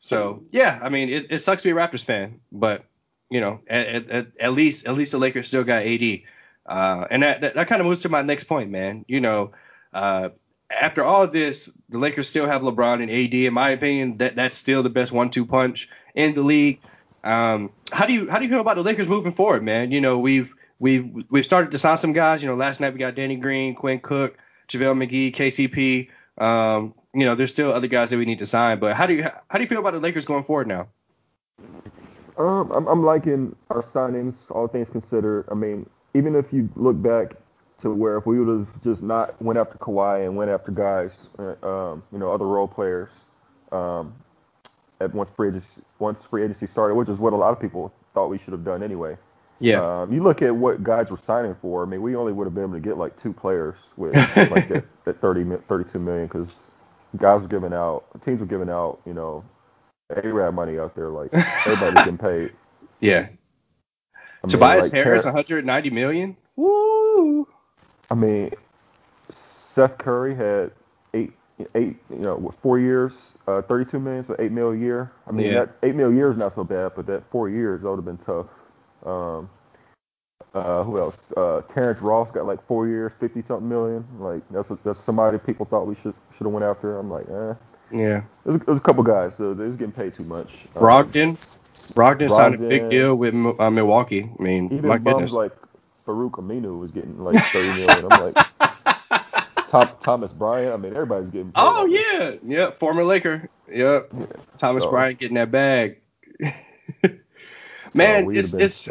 [0.00, 2.84] So yeah, I mean, it, it sucks to be a Raptors fan, but
[3.28, 6.20] you know, at, at, at least at least the Lakers still got AD.
[6.70, 9.04] Uh, and that, that, that kind of moves to my next point, man.
[9.08, 9.50] You know,
[9.92, 10.30] uh,
[10.80, 13.34] after all of this, the Lakers still have LeBron and AD.
[13.34, 16.80] In my opinion, that that's still the best one-two punch in the league.
[17.24, 19.90] Um, how do you how do you feel about the Lakers moving forward, man?
[19.90, 22.40] You know, we've we've we've started to sign some guys.
[22.40, 26.08] You know, last night we got Danny Green, Quinn Cook, JaVale McGee, KCP.
[26.42, 28.78] Um, you know, there's still other guys that we need to sign.
[28.78, 30.86] But how do you how do you feel about the Lakers going forward now?
[32.38, 35.46] um, I'm, I'm liking our signings, all things considered.
[35.50, 37.34] I mean, even if you look back
[37.80, 41.30] to where if we would have just not went after Kawhi and went after guys,
[41.38, 43.10] uh, um, you know, other role players,
[43.72, 44.14] um,
[45.00, 47.92] at once free agency, once free agency started, which is what a lot of people
[48.14, 49.16] thought we should have done anyway.
[49.72, 51.82] Um, you look at what guys were signing for.
[51.84, 54.18] I mean, we only would have been able to get like two players with
[54.50, 56.70] like that, that 30, 32 million because
[57.18, 59.44] guys were giving out, teams were giving out, you know,
[60.16, 61.10] A-Rab money out there.
[61.10, 61.32] Like
[61.66, 62.52] everybody's getting paid.
[63.00, 63.28] Yeah.
[64.42, 66.36] I mean, Tobias like, Harris, 190 million.
[66.56, 67.46] Woo!
[68.10, 68.50] I mean,
[69.30, 70.72] Seth Curry had
[71.14, 71.32] eight,
[71.74, 73.12] eight, you know, what, four years,
[73.46, 75.12] uh, 32 million, so eight mil a year.
[75.26, 75.60] I mean, Yeah.
[75.60, 77.96] that eight mil a year is not so bad, but that four years that would
[77.96, 78.46] have been tough.
[79.04, 79.48] Um,
[80.54, 81.32] uh, who else?
[81.36, 84.04] Uh, Terrence Ross got like four years, 50 something million.
[84.18, 86.98] Like that's that's somebody people thought we should should have went after.
[86.98, 87.54] I'm like, eh.
[87.92, 88.22] Yeah.
[88.44, 90.66] There's, there's a couple guys, so they're just getting paid too much.
[90.76, 91.36] Um, Brogdon.
[91.94, 94.30] Brogdon signed a big deal with uh, Milwaukee.
[94.38, 95.32] I mean, Even my goodness.
[95.32, 95.52] like
[96.06, 98.06] Farouq Aminu was getting like 30 million.
[98.10, 98.36] I'm like,
[99.68, 100.72] Tom, Thomas Bryant.
[100.72, 101.52] I mean, everybody's getting.
[101.52, 102.32] paid oh there.
[102.32, 103.48] yeah, yeah, former Laker.
[103.70, 104.08] Yep.
[104.18, 104.26] Yeah.
[104.56, 105.98] Thomas So- Bryant getting that bag.
[107.94, 108.88] Man, it's it's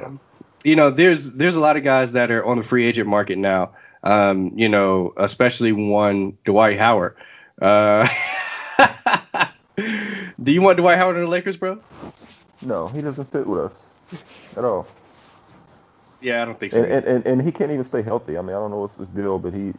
[0.66, 3.38] you know there's there's a lot of guys that are on the free agent market
[3.38, 3.72] now.
[4.04, 7.16] Um, you know, especially one Dwight Howard.
[7.62, 8.08] Uh,
[10.44, 11.80] do you want Dwight Howard in the Lakers, bro?
[12.62, 13.74] No, he doesn't fit with us
[14.58, 14.88] at all.
[16.22, 16.84] Yeah, I don't think so.
[16.84, 18.38] And, and, and, he can't even stay healthy.
[18.38, 19.74] I mean, I don't know what's his deal, but he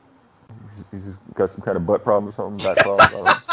[0.91, 3.01] he's, he's got some kind of butt problem or something, back problem.
[3.01, 3.37] I don't know.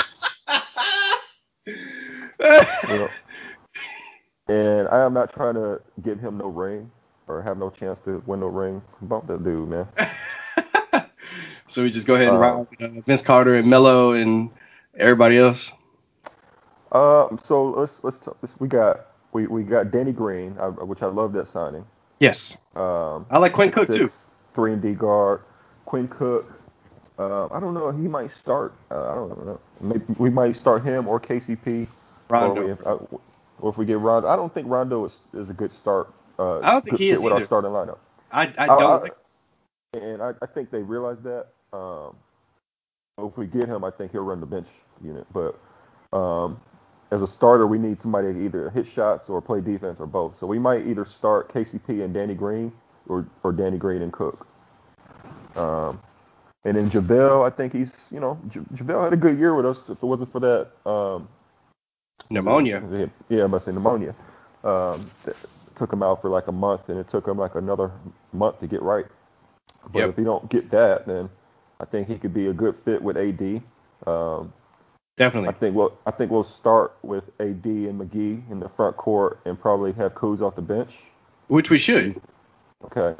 [2.90, 3.10] You know?
[4.48, 6.90] And I am not trying to give him no ring
[7.28, 8.82] or have no chance to win no ring.
[9.02, 9.88] Bump that dude, man.
[11.68, 14.50] so we just go ahead and Uh, round with, uh, Vince Carter and Melo and
[14.98, 15.74] everybody else.
[16.92, 21.02] Um, so let's let's, talk, let's we got we, we got Danny Green, uh, which
[21.02, 21.86] I love that signing.
[22.20, 24.10] Yes, Um, I like Quinn Cook too.
[24.56, 25.42] three and D guard.
[25.86, 26.52] Quinn Cook.
[27.20, 27.92] Uh, I don't know.
[27.92, 28.74] He might start.
[28.90, 29.60] Uh, I don't know.
[29.82, 31.88] Maybe we might start him or KCP.
[32.30, 32.62] Rondo.
[32.62, 33.20] Or, we, uh,
[33.60, 36.12] or if we get Rondo, I don't think Rondo is, is a good start.
[36.40, 37.98] Uh, I don't think he is with our starting lineup.
[38.32, 39.04] I, I don't.
[39.04, 39.14] think,
[39.94, 41.48] and I, I think they realize that.
[41.74, 42.16] Um,
[43.20, 44.68] if we get him, I think he'll run the bench
[45.04, 45.26] unit.
[45.34, 45.58] But
[46.16, 46.60] um,
[47.12, 50.38] as a starter, we need somebody to either hit shots or play defense or both.
[50.38, 52.72] So we might either start KCP and Danny Green
[53.08, 54.48] or, or Danny Green and Cook.
[55.56, 56.00] Um,
[56.66, 59.66] and then JaVale, I think he's, you know, J- JaVale had a good year with
[59.66, 59.90] us.
[59.90, 61.28] If it wasn't for that, um,
[62.30, 62.84] pneumonia.
[62.92, 64.14] yeah, yeah, I must say pneumonia.
[64.64, 65.36] Um, that
[65.76, 67.92] took him out for like a month, and it took him like another
[68.34, 69.06] month to get right.
[69.94, 70.10] But Yep.
[70.10, 71.30] if he don't get that, then
[71.80, 73.62] I think he could be a good fit with AD.
[74.06, 74.52] Um,
[75.48, 79.40] I think we'll I think we'll start with AD and McGee in the front court,
[79.46, 80.96] and probably have Kuz off the bench.
[81.48, 82.22] Which we should.
[82.86, 83.16] Okay.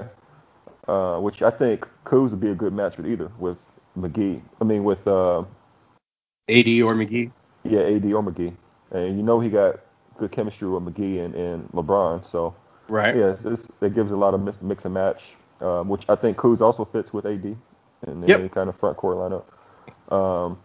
[0.88, 3.58] Uh, which I think Kuz would be a good match with either with
[3.98, 4.42] McGee.
[4.62, 5.40] I mean with uh,
[6.50, 7.32] AD or McGee.
[7.64, 8.54] yeah AD or McGee,
[8.92, 9.80] and you know he got
[10.18, 12.30] good chemistry with McGee and, and LeBron.
[12.30, 12.56] So
[12.90, 13.16] Right.
[13.16, 16.16] yeah, it's, it's, it gives a lot of mix, mix and match, um, which I
[16.16, 18.40] think Kuz also fits with AD in Yep.
[18.40, 20.14] any kind of front court lineup.
[20.14, 20.58] Um,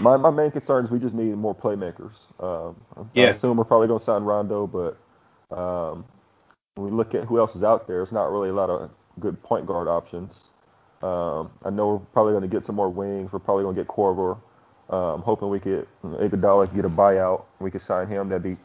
[0.00, 2.12] my my main concern is we just need more playmakers.
[2.40, 4.96] Um, I assume we're probably going to sign Rondo, but
[5.56, 6.04] um,
[6.74, 8.90] when we look at who else is out there, it's not really a lot of
[9.20, 10.44] good point guard options.
[11.02, 13.32] Um, I know we're probably going to get some more wings.
[13.32, 14.38] We're probably going to get Korver.
[14.90, 17.44] Um, I'm hoping we could Iguodala get a buyout.
[17.60, 18.28] We could sign him.
[18.28, 18.56] That'd be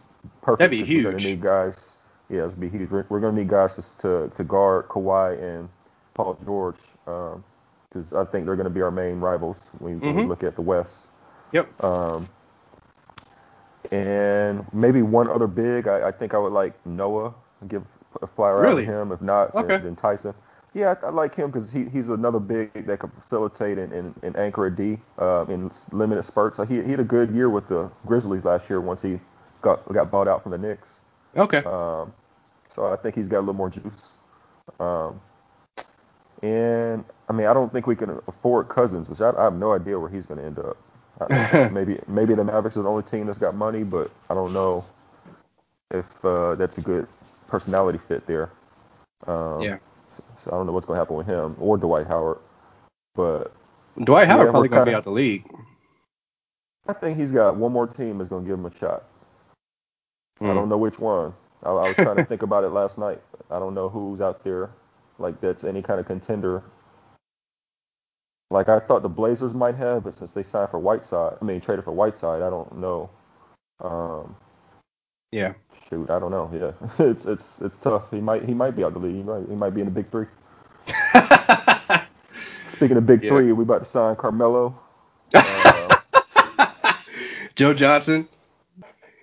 [0.41, 0.59] perfect.
[0.59, 1.97] That'd be 'cause We're going to need guys.
[2.29, 2.89] Yeah, it'd be huge.
[2.89, 5.69] We're, we're going to need guys to, to to guard Kawhi and
[6.13, 10.21] Paul George because I think they're going to be our main rivals when, when we
[10.23, 10.27] Mhm.
[10.29, 10.93] look at the West.
[11.51, 11.83] Yep.
[11.83, 12.27] Um,
[13.91, 15.87] and maybe one other big.
[15.87, 17.33] I, I think I would like Noah.
[17.67, 17.83] Give
[18.21, 18.85] a flyer out Really?
[18.85, 19.11] to him.
[19.11, 19.67] If not, Okay.
[19.67, 20.33] then, then Tyson.
[20.73, 24.15] Yeah, I, I like him because he, he's another big that can facilitate and, and,
[24.23, 26.57] and anchor a D uh, in limited spurts.
[26.57, 29.19] So he, he had a good year with the Grizzlies last year once he
[29.61, 30.87] got got bought out from the Knicks.
[31.35, 31.57] Okay.
[31.59, 32.13] Um,
[32.73, 34.09] so I think he's got a little more juice.
[34.79, 35.19] Um,
[36.41, 39.73] and I mean, I don't think we can afford Cousins, which I, I have no
[39.73, 40.77] idea where he's going to end up.
[41.19, 44.53] I- maybe maybe the Mavericks are the only team that's got money, but I don't
[44.53, 44.83] know
[45.91, 47.07] if uh, that's a good
[47.47, 48.49] personality fit there.
[49.27, 49.77] Um, Yeah.
[50.15, 52.39] So, so I don't know what's going to happen with him or Dwight Howard,
[53.15, 53.53] but
[54.03, 55.45] Dwight Howard probably we're gonna be out the league.
[56.87, 59.03] I think he's got one more team that's going to give him a shot.
[60.41, 60.55] I Mm.
[60.55, 61.33] don't know which one.
[61.63, 63.21] I, I was trying to think about it last night.
[63.51, 64.71] I don't know who's out there
[65.19, 66.63] like that's any kind of contender.
[68.51, 71.61] Like I thought the Blazers might have, but since they signed for Whiteside, I mean
[71.61, 73.11] traded for Whiteside, I don't know.
[73.81, 74.35] Um,
[75.31, 75.53] Yeah.
[75.89, 76.49] shoot, I don't know.
[76.53, 78.11] Yeah, it's it's it's tough.
[78.11, 79.15] He might he might be out the league.
[79.17, 80.27] He might he might be in the big three.
[82.67, 83.27] Speaking of big Yeah.
[83.27, 84.79] three, we about to sign Carmelo,
[85.43, 85.95] uh,
[87.55, 88.29] Joe Johnson.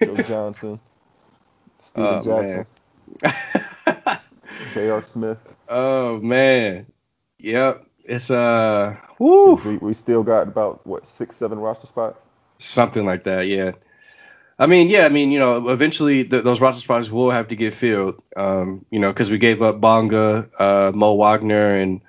[0.03, 0.81] Joe Johnson,
[1.81, 2.67] Stephen Oh, Jackson,
[4.71, 5.03] J.R.
[5.03, 5.39] Smith.
[5.69, 6.87] oh man.
[7.41, 7.88] Yep.
[8.09, 12.19] It's uh, woo, We, we still got about what six, seven roster spots.
[12.59, 13.47] something like that.
[13.49, 13.73] Yeah.
[14.59, 15.05] I mean, yeah.
[15.05, 18.21] I mean, you know, eventually th- those roster spots will have to get filled.
[18.37, 22.01] Um, you know, because we gave up Bonga, uh, Mo Wagner, and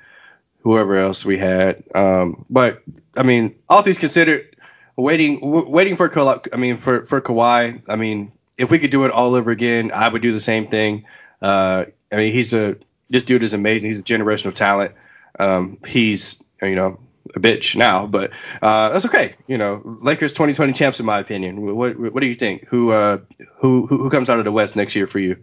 [0.63, 1.83] whoever else we had.
[1.93, 2.81] Um, but
[3.17, 4.55] I mean, all things considered,
[4.95, 7.81] waiting, w- waiting for Ka- I mean, for for Kawhi.
[7.89, 10.67] I mean, if we could do it all over again, I would do the same
[10.67, 11.05] thing.
[11.41, 12.77] Uh, I mean, he's a
[13.09, 13.89] this dude is amazing.
[13.89, 14.93] He's a generational talent.
[15.39, 16.99] Um, he's you know
[17.35, 19.35] a bitch now, but uh, that's okay.
[19.47, 21.61] You know, Lakers 2020 champs, in my opinion.
[21.75, 22.65] What what do you think?
[22.69, 23.19] Who uh
[23.59, 25.37] who who comes out of the West next year for you?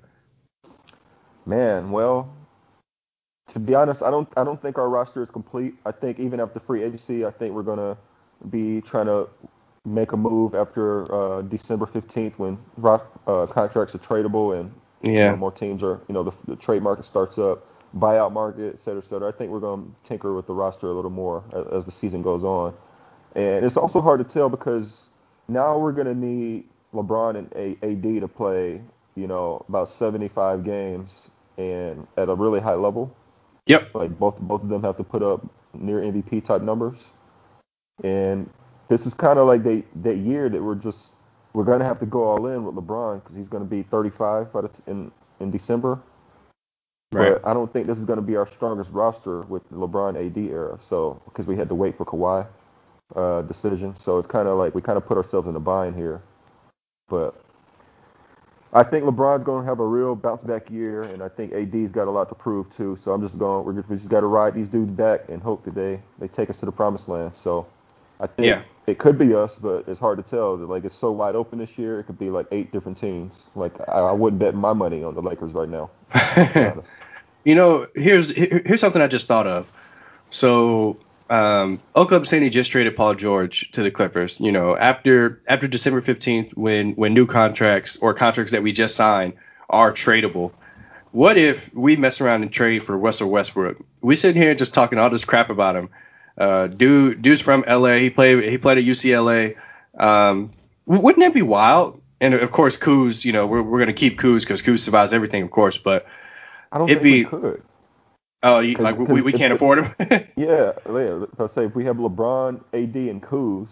[1.46, 2.32] Man, well,
[3.48, 5.74] to be honest, I don't I don't think our roster is complete.
[5.86, 7.96] I think even after free agency, I think we're gonna
[8.50, 9.28] be trying to
[9.86, 15.30] make a move after uh, December 15th when rock, uh, contracts are tradable and Yeah.
[15.30, 18.80] more, more teams are you know the, the trade market starts up, buyout market, et
[18.80, 19.28] cetera, et cetera.
[19.28, 22.22] I think we're gonna tinker with the roster a little more as, as the season
[22.22, 22.74] goes on,
[23.36, 25.08] and it's also hard to tell because
[25.48, 28.82] now we're gonna need LeBron and A- AD to play
[29.16, 33.14] you know about 75 games and at a really high level.
[33.66, 33.90] Yep.
[33.94, 36.98] Like both both of them have to put up near MVP type numbers,
[38.04, 38.50] and
[38.88, 41.14] this is kind of like they, that year that we're just
[41.54, 44.62] we're gonna have to go all in with LeBron because he's gonna be 35 by
[44.62, 46.00] the t- in in December.
[47.12, 47.40] Right.
[47.42, 50.38] But I don't think this is gonna be our strongest roster with the LeBron AD
[50.38, 50.78] era.
[50.80, 52.46] So because we had to wait for Kawhi
[53.16, 55.96] uh, decision, so it's kind of like we kind of put ourselves in a bind
[55.96, 56.22] here.
[57.08, 57.34] But
[58.72, 61.92] I think LeBron's going to have a real bounce back year, and I think AD's
[61.92, 62.96] got a lot to prove too.
[62.96, 63.64] So I'm just going.
[63.64, 66.28] We're just, we just got to ride these dudes back and hope that they they
[66.28, 67.34] take us to the promised land.
[67.34, 67.66] So
[68.20, 68.62] I think Yeah.
[68.86, 70.56] It could be us, but it's hard to tell.
[70.56, 72.00] Like it's so wide open this year.
[72.00, 73.44] It could be like eight different teams.
[73.54, 75.90] Like I, I wouldn't bet my money on the Lakers right now.
[76.14, 76.90] To be honest.
[77.44, 79.72] You know, here's here- here's something I just thought of.
[80.30, 80.96] So,
[81.30, 84.40] um, Oklahoma City just traded Paul George to the Clippers.
[84.40, 88.96] You know, after after December fifteenth, when when new contracts or contracts that we just
[88.96, 89.32] signed
[89.70, 90.52] are tradable.
[91.12, 93.78] What if we mess around and trade for Russell Westbrook?
[94.02, 95.88] We sitting here just talking all this crap about him.
[96.38, 97.94] Uh, dude, dude's from LA.
[97.94, 99.56] He played he played at UCLA.
[99.98, 100.52] Um,
[100.86, 102.00] wouldn't that be wild?
[102.20, 103.24] And of course, Kuz.
[103.24, 105.78] You know, we're we're gonna keep Kuz because Kuz survives everything, of course.
[105.78, 106.06] But
[106.72, 107.62] I don't It'd think we be- could.
[108.42, 109.94] Oh, you, like we, we can't afford him.
[110.36, 111.24] Yeah, yeah.
[111.38, 113.68] Let's say if we have LeBron, AD, and Kuz,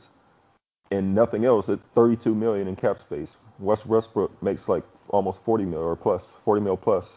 [0.90, 3.28] and nothing else, it's 32 million in cap space.
[3.60, 7.16] West Westbrook makes like almost 40 mil or plus, 40 mil plus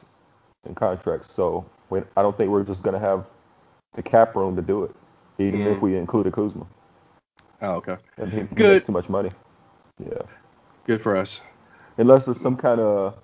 [0.68, 1.34] in contracts.
[1.34, 3.26] So we, I don't think we're just gonna have
[3.96, 4.94] the cap room to do it,
[5.40, 5.76] even Mm.
[5.76, 6.66] if we included Kuzma.
[7.62, 7.98] oh, okay.
[8.18, 8.74] And he, he Good.
[8.74, 9.32] makes too much money.
[10.00, 10.22] Yeah,
[10.86, 11.42] Good for us.
[11.98, 13.18] unless there's some kind of.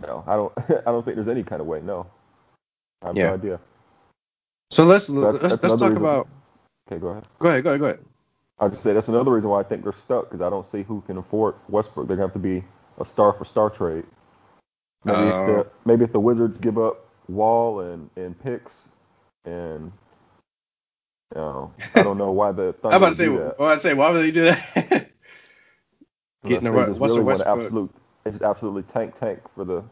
[0.00, 0.52] No, I don't.
[0.86, 1.80] I don't think there's any kind of way.
[1.80, 2.06] No,
[3.02, 3.28] I have Yeah.
[3.28, 3.60] no idea.
[4.70, 6.28] So let's That's- let's, that's let's talk reason- about.
[6.90, 7.24] Okay, go ahead.
[7.38, 7.64] Go ahead.
[7.64, 7.80] Go ahead.
[7.80, 8.04] Go ahead.
[8.58, 10.82] I just say that's another reason why I think they're stuck because I don't see
[10.82, 12.08] who can afford Westbrook.
[12.08, 12.62] They're gonna have to be
[12.98, 14.04] a star for star trade.
[15.04, 15.46] Maybe if Oh.
[15.46, 18.72] the maybe if the Wizards give up Wall and and picks
[19.44, 19.90] and
[21.34, 21.42] you
[21.94, 23.28] I don't know why the Thunder I'm about to say.
[23.28, 23.56] Well, that.
[23.58, 25.10] I was about to say, why would they do that?
[26.46, 27.60] Getting a they Ru- just Russell really Westbrook.
[27.64, 27.90] absolute
[28.26, 29.82] it's absolutely tank tank for the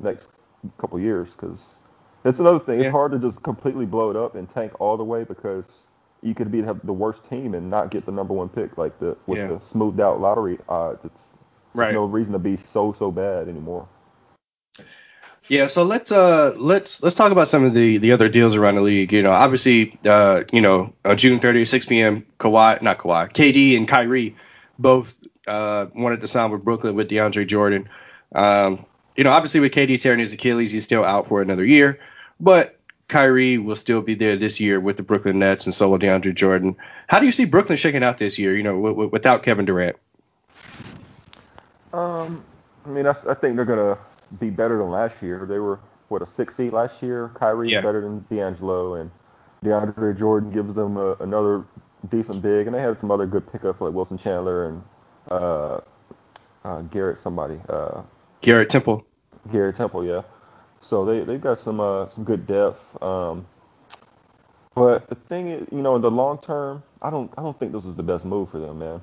[0.00, 0.28] next
[0.78, 1.76] couple years because
[2.22, 2.80] that's another thing.
[2.80, 2.86] Yeah.
[2.86, 5.68] It's hard to just completely blow it up and tank all the way because
[6.22, 9.16] you could be the worst team and not get the number one pick like the
[9.26, 9.48] with Yeah.
[9.48, 11.04] the smoothed out lottery odds.
[11.04, 11.34] It's
[11.74, 11.86] right.
[11.86, 13.88] There's no reason to be so so bad anymore.
[15.48, 18.76] Yeah, so let's uh let's let's talk about some of the the other deals around
[18.76, 19.12] the league.
[19.12, 22.24] You know, obviously, uh, you know, June 30th, 6 p.m.
[22.38, 24.36] Kawhi, not Kawhi, KD and Kyrie
[24.78, 25.14] both
[25.48, 27.88] uh wanted to sign with Brooklyn with DeAndre Jordan.
[28.34, 31.98] Um, you know, obviously with KD tearing his Achilles, he's still out for another year,
[32.40, 32.78] but
[33.08, 36.34] Kyrie will still be there this year with the Brooklyn Nets, and so will DeAndre
[36.34, 36.74] Jordan.
[37.08, 38.56] How do you see Brooklyn shaking out this year?
[38.56, 39.96] You know, w- w- without Kevin Durant.
[41.92, 42.42] Um,
[42.86, 43.98] I mean, I think they're gonna
[44.40, 45.46] be better than last year.
[45.46, 47.30] They were what a six seed last year.
[47.34, 47.80] Kyrie Yeah.
[47.82, 49.10] better than D'Angelo, and
[49.64, 51.64] DeAndre Jordan gives them a, another
[52.10, 54.82] decent big, and they had some other good pickups like Wilson Chandler and
[55.30, 55.80] uh,
[56.64, 58.02] uh, Garrett somebody, uh,
[58.42, 59.06] Garrett Temple.
[59.52, 60.22] Garrett Temple, yeah.
[60.80, 63.00] So they they got some uh, some good depth.
[63.02, 63.46] Um,
[64.74, 67.72] but the thing is, you know, in the long term, I don't I don't think
[67.72, 69.02] this is the best move for them, man.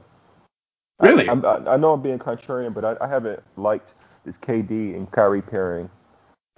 [1.01, 1.30] Really?
[1.30, 3.93] I, I, I know I'm being contrarian, but I, I haven't liked
[4.30, 5.90] this KD and Kyrie pairing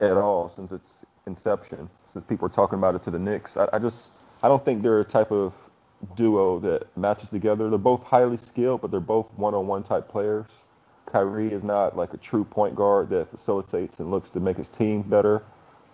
[0.02, 0.90] at all since its
[1.26, 1.90] inception.
[2.12, 4.12] Since people are talking about it to the Knicks, I, I just
[4.44, 5.54] I don't think they're a type of
[6.16, 7.70] duo that matches together.
[7.70, 10.48] They're both highly skilled, but they're both one-on-one type players.
[11.06, 14.68] Kyrie is not like a true point guard that facilitates and looks to make his
[14.68, 15.44] team better.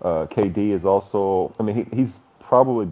[0.01, 2.89] Uh, KD is also, I mean, he, he's probably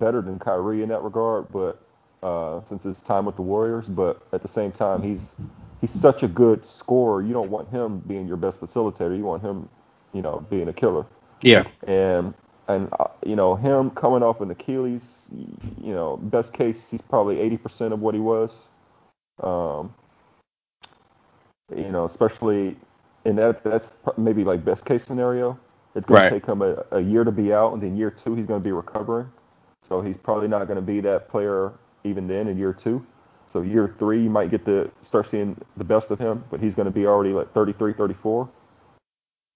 [0.00, 1.80] better than Kyrie in that regard, but
[2.22, 5.36] uh, since his time with the Warriors, but at the same time, he's
[5.82, 7.20] he's such a good scorer.
[7.20, 9.14] You don't want him being your best facilitator.
[9.14, 9.68] You want him,
[10.14, 11.04] you know, being a killer.
[11.42, 11.64] Yeah.
[11.86, 12.32] And
[12.68, 15.28] and uh, you know him coming off an Achilles,
[15.82, 18.52] you know, best case he's probably eighty percent of what he was.
[19.42, 19.92] Um,
[21.76, 22.76] you know, especially
[23.24, 25.58] in that that's maybe like best case scenario.
[25.94, 26.28] It's going right.
[26.30, 28.60] to take him a, a year to be out, and then year two he's going
[28.60, 29.30] to be recovering.
[29.86, 31.72] So he's probably not going to be that player
[32.04, 33.04] even then in year two.
[33.52, 36.74] So year three, you might get to start seeing the best of him, but he's
[36.74, 38.48] going to be already like 33, 34.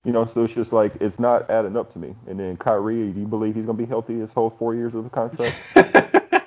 [0.05, 2.14] You know, so it's just like it's not adding up to me.
[2.26, 4.94] And then Kyrie, do you believe he's going to be healthy his whole four years
[4.94, 5.62] of the contract?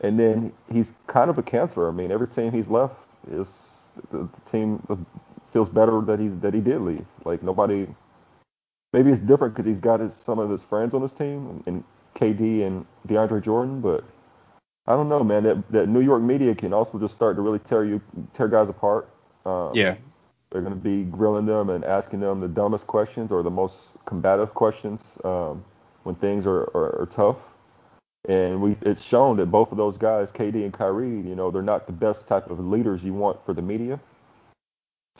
[0.00, 1.88] and then he's kind of a cancer.
[1.88, 3.00] I mean, every team he's left
[3.32, 4.80] is the team
[5.50, 7.04] feels better that he that he did leave.
[7.24, 7.88] Like nobody.
[8.92, 11.66] Maybe it's different because he's got his some of his friends on his team and,
[11.66, 11.84] and
[12.14, 14.04] KD and DeAndre Jordan, but
[14.86, 15.44] I don't know, man.
[15.44, 18.00] That that New York media can also just start to really tear you
[18.32, 19.08] tear guys apart.
[19.46, 19.96] Um, yeah,
[20.50, 23.96] they're going to be grilling them and asking them the dumbest questions or the most
[24.04, 25.64] combative questions um,
[26.04, 27.38] when things are, are, are, tough.
[28.28, 31.60] And we it's shown that both of those guys, KD and Kyrie, you know, they're
[31.60, 33.98] not the best type of leaders you want for the media.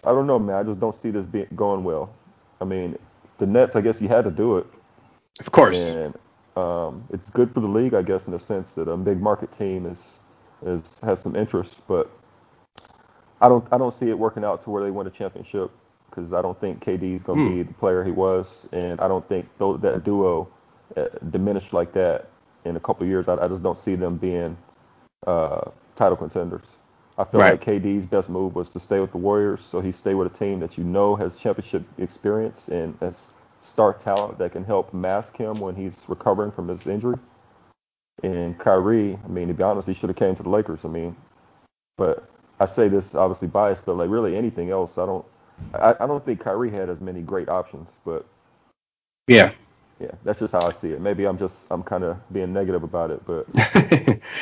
[0.05, 0.57] I don't know, man.
[0.57, 2.15] I just don't see this being, going well.
[2.61, 2.97] I mean,
[3.39, 4.67] the Nets, I guess you had to do it.
[5.41, 5.89] Of course.
[5.89, 6.15] And
[6.57, 9.53] um, it's good for the league, I guess, in the sense that a big market
[9.53, 10.19] team is
[10.65, 12.11] is has some interest, but
[13.41, 15.71] I don't I don't see it working out to where they win a championship
[16.09, 17.57] because I don't think KD is going to mm.
[17.57, 20.49] be the player he was, and I don't think th- that duo
[20.97, 22.29] uh, diminished like that
[22.65, 23.27] in a couple years.
[23.27, 24.57] I, I, just don't see them being
[25.27, 26.67] uh, title contenders.
[27.19, 27.53] I feel right.
[27.53, 30.37] like KD's best move was to stay with the Warriors, so he stay with a
[30.37, 33.29] team that you know has championship experience and that's
[33.65, 37.17] star talent that can help mask him when he's recovering from his injury.
[38.23, 40.85] And Kyrie, I mean, to be honest, he should have came to the Lakers.
[40.85, 41.17] I mean,
[41.97, 42.29] but
[42.61, 45.25] I say this obviously biased, but like really anything else, I don't,
[45.75, 47.89] I, I don't think Kyrie had as many great options.
[48.05, 48.27] But
[49.27, 49.53] yeah,
[49.99, 51.01] yeah, that's just how I see it.
[51.01, 53.47] Maybe I'm just I'm kind of being negative about it, but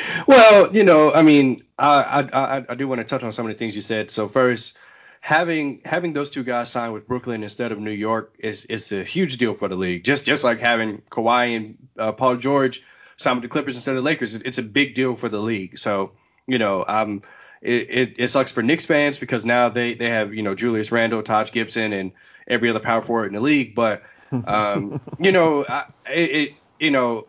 [0.27, 3.51] well, you know, I mean, I I I do want to touch on some of
[3.51, 4.11] the things you said.
[4.11, 4.77] So first,
[5.23, 9.05] having having those two guys sign with Brooklyn instead of New York is is a
[9.05, 10.03] huge deal for the league.
[10.03, 12.83] Just just like having Kawhi and uh, Paul George
[13.15, 15.79] sign with the Clippers instead of the Lakers, it's a big deal for the league.
[15.79, 16.11] So
[16.45, 17.23] you know, um,
[17.61, 20.91] it, it, it sucks for Knicks fans because now they they have you know Julius
[20.91, 22.11] Randle, Taj Gibson, and
[22.49, 23.75] every other power forward in the league.
[23.75, 24.03] But
[24.45, 27.27] um, you know, I, it, it you know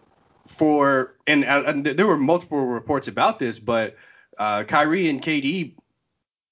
[0.49, 3.95] for and, uh, and there were multiple reports about this, but
[4.37, 5.75] uh, Kyrie and KD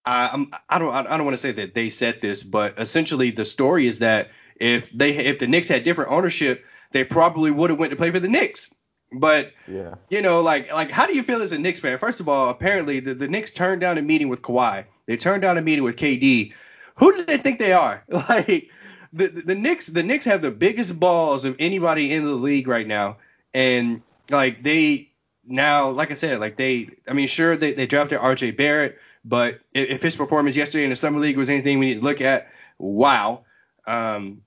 [0.05, 3.31] I, I'm, I don't I don't want to say that they said this, but essentially
[3.31, 7.71] the story is that if they if the Knicks had different ownership, they probably would
[7.71, 8.75] have went to play for the Knicks.
[9.13, 11.99] But yeah, you know, like like how do you feel as a Knicks fan?
[11.99, 14.85] First of all, apparently the, the Knicks turned down a meeting with Kawhi.
[15.07, 16.53] They turned down a meeting with KD.
[16.97, 18.05] Who do they think they are?
[18.13, 18.71] Like
[19.13, 22.67] the, the the Knicks the Knicks have the biggest balls of anybody in the league
[22.67, 23.19] right now,
[23.55, 25.11] and like they
[25.45, 28.53] now, like I said, like they I mean, sure they they drafted R.J.
[28.53, 32.05] Barrett but if his performance yesterday in the summer league was anything we need to
[32.05, 32.49] look at,
[32.79, 33.45] wow.
[33.87, 34.43] Um,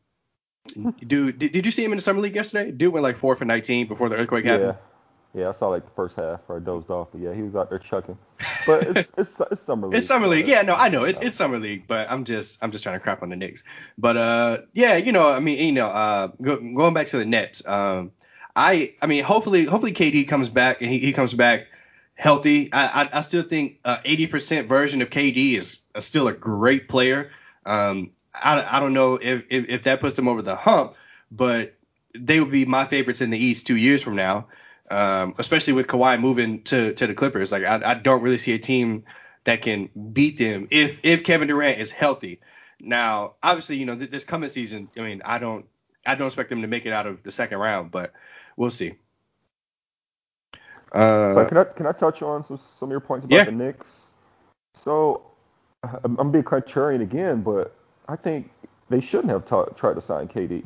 [1.07, 2.71] dude, did, did you see him in the summer league yesterday?
[2.71, 4.75] Dude went like four for 19 before the earthquake happened.
[5.33, 7.41] Yeah, yeah, I saw like the first half where I dozed off, but yeah, he
[7.41, 8.17] was out there chucking.
[8.65, 9.97] But it's it's, it's summer league.
[9.97, 10.47] It's summer league.
[10.47, 12.99] Yeah, no, I know it's it's summer league, but I'm just I'm just trying to
[12.99, 13.63] crap on the Knicks.
[13.97, 17.25] But uh, yeah, you know, I mean, you know, uh, go, going back to the
[17.25, 18.11] Nets, um,
[18.55, 21.67] I I mean, hopefully hopefully KD comes back and he, he comes back
[22.15, 22.71] healthy.
[22.73, 26.89] I, I, I still think uh, 80% version of KD is a, still a great
[26.89, 27.31] player.
[27.65, 30.95] Um, I, I don't know if, if, if, that puts them over the hump,
[31.31, 31.75] but
[32.13, 34.47] they would be my favorites in the East two years from now,
[34.91, 37.51] um, especially with Kawhi moving to, to the Clippers.
[37.51, 39.03] Like I, I don't really see a team
[39.45, 42.39] that can beat them if if Kevin Durant is healthy.
[42.79, 44.89] Now, obviously, you know this coming season.
[44.97, 45.65] I mean, I don't
[46.05, 48.11] I don't expect them to make it out of the second round, but
[48.57, 48.95] we'll see.
[50.95, 53.43] Uh, so can I can I touch on some, some of your points about yeah.
[53.45, 53.89] the Knicks?
[54.75, 55.21] So
[56.03, 57.75] I'm, I'm being contrarian again, but
[58.07, 58.49] I think
[58.89, 60.63] they shouldn't have tried to sign KD.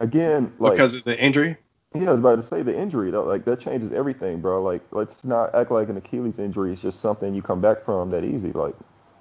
[0.00, 1.56] Again, like because of the injury.
[1.94, 3.10] Yeah, I was about to say the injury.
[3.10, 4.62] Though, like that changes everything, bro.
[4.62, 8.10] Like let's not act like an Achilles injury is just something you come back from
[8.10, 8.52] that easy.
[8.52, 8.74] Like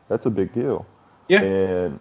[0.10, 0.86] that's a big deal.
[1.30, 1.42] Yeah.
[1.42, 2.00] And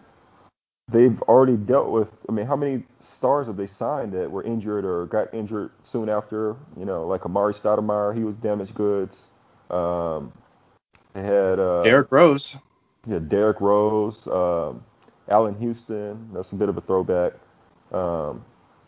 [0.89, 2.09] they've already dealt with.
[2.28, 6.09] I mean, how many stars have they signed that were injured or got injured soon
[6.09, 6.57] after?
[6.78, 9.28] You know, like Amar'e Stoudemire, he was damaged goods.
[9.70, 10.32] Um,
[11.14, 12.57] they had uh, Derrick Rose.
[13.09, 14.84] Yeah, Derrick Rose, um,
[15.28, 16.28] Allan Houston.
[16.32, 17.32] That's a bit of a throwback.
[17.93, 18.45] Um,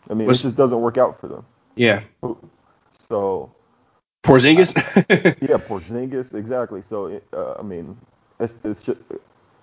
[0.09, 1.45] I mean, was, it just doesn't work out for them.
[1.75, 2.03] Yeah.
[3.09, 3.51] So
[4.23, 4.75] Porzingis.
[5.41, 6.83] yeah, Porzingis, exactly.
[6.87, 7.97] So uh, I mean,
[8.39, 8.99] it's it's just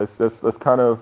[0.00, 1.00] it's, it's it's kind of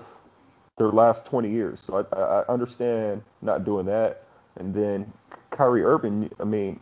[0.77, 1.79] their last 20 years.
[1.79, 4.23] So I, I understand not doing that.
[4.57, 5.11] And then
[5.51, 6.79] Kyrie Irving, I mean,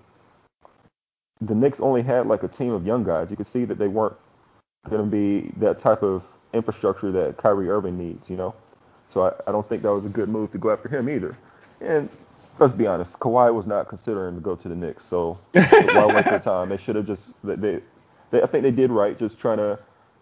[1.41, 3.30] the Knicks only had like a team of young guys.
[3.30, 4.16] You could see that they weren't
[4.89, 6.24] going to be that type of
[6.54, 8.54] infrastructure that Kyrie Irving needs, you know.
[9.10, 11.38] So I, I don't think that was a good move to go after him either.
[11.82, 12.10] And
[12.60, 15.06] let's be honest, Kawhi was not considering to go to the Knicks.
[15.06, 16.70] So why waste their time?
[16.70, 19.78] They should have just they, they I think they did right, just trying to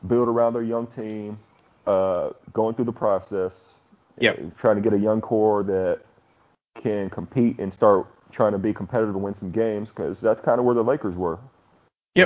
[0.07, 1.39] build around their young team,
[1.87, 3.65] uh, going through the process.
[4.19, 4.57] Yep.
[4.57, 6.01] Trying to get a young core that
[6.75, 10.59] can compete and start trying to be competitive and win some games because that's kind
[10.59, 11.39] of where the Lakers were.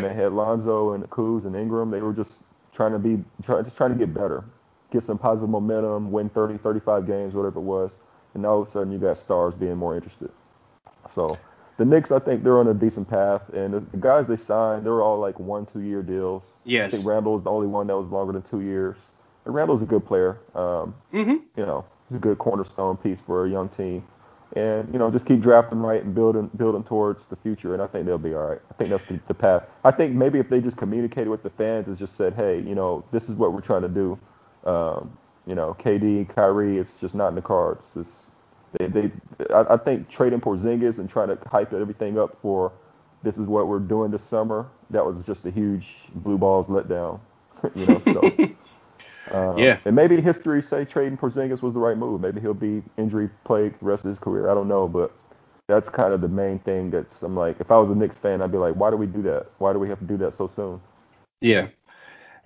[0.02, 2.42] When they had Lonzo and Kuz and Ingram, they were just
[2.74, 4.44] trying to be try, just trying to get better,
[4.92, 7.96] get some positive momentum, win 30, 35 games, whatever it was.
[8.34, 10.30] And all of a sudden, you got stars being more interested.
[11.12, 11.38] So
[11.78, 15.02] the Knicks, I think they're on a decent path, and the, guys they signed, they're
[15.02, 16.46] all like one, two year deals.
[16.64, 16.94] Yes.
[16.94, 18.98] I think Randle was the only one that was longer than two years.
[19.46, 20.40] And Randle's a good player.
[20.54, 21.38] Um, mm-hmm.
[21.56, 24.04] You know, he's a good cornerstone piece for a young team
[24.56, 27.88] and you know just keep drafting right and building building towards the future and i
[27.88, 30.50] think they'll be all right i think that's the, the path i think maybe if
[30.50, 33.54] they just communicated with the fans and just said hey you know this is what
[33.54, 34.18] we're trying to do
[34.66, 35.16] um,
[35.46, 38.28] you know kd kyrie it's just not in the cards it's,
[38.80, 39.12] they, they
[39.54, 42.72] I, I think trading porzingis and trying to hype everything up for
[43.24, 47.20] this is what we're doing this summer that was just a huge blue balls letdown
[47.76, 48.32] you know so
[49.32, 49.80] Um, yeah.
[49.86, 52.22] And maybe history say trading Porzingis was the right move.
[52.22, 54.50] Maybe he'll be injury plagued the rest of his career.
[54.50, 55.12] I don't know, but
[55.68, 56.92] that's kind of the main thing.
[56.92, 59.08] That's I'm like, if I was a Knicks fan, I'd be like, why do we
[59.08, 59.48] do that?
[59.58, 60.80] Why do we have to do that so soon?
[61.42, 61.68] Yeah.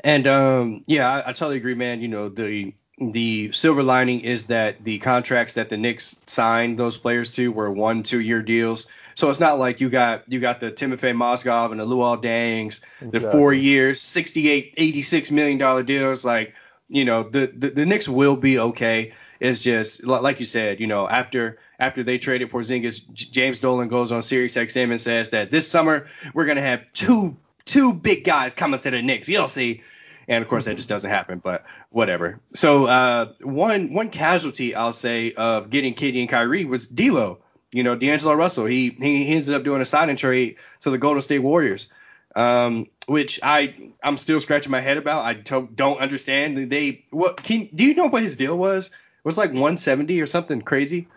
[0.03, 2.01] And um, yeah, I, I totally agree, man.
[2.01, 2.73] You know, the
[3.11, 7.71] the silver lining is that the contracts that the Knicks signed those players to were
[7.71, 8.87] one, two year deals.
[9.15, 13.19] So it's not like you got you got the Timofey Mozgov and the Luol exactly.
[13.19, 16.23] the four years, 68, 86 million dollar deals.
[16.23, 16.53] Like
[16.89, 19.13] you know, the, the, the Knicks will be okay.
[19.39, 24.11] It's just like you said, you know, after after they traded Porzingis, James Dolan goes
[24.11, 28.53] on Sirius XM and says that this summer we're gonna have two two big guys
[28.53, 29.29] coming to the Knicks.
[29.29, 29.81] You'll see.
[30.27, 31.39] And of course, that just doesn't happen.
[31.39, 32.39] But whatever.
[32.53, 37.39] So uh, one one casualty I'll say of getting KD and Kyrie was D'Lo.
[37.71, 38.65] You know, D'Angelo Russell.
[38.65, 41.87] He he ended up doing a signing trade to the Golden State Warriors
[42.35, 45.25] um, which I I'm still scratching my head about.
[45.25, 46.71] I to- don't understand.
[46.71, 48.87] They what can do you know what his deal was?
[48.87, 51.07] It was like 170 or something crazy.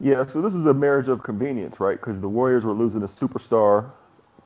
[0.00, 1.98] Yeah, so this is a marriage of convenience, right?
[1.98, 3.90] Because the Warriors were losing a superstar,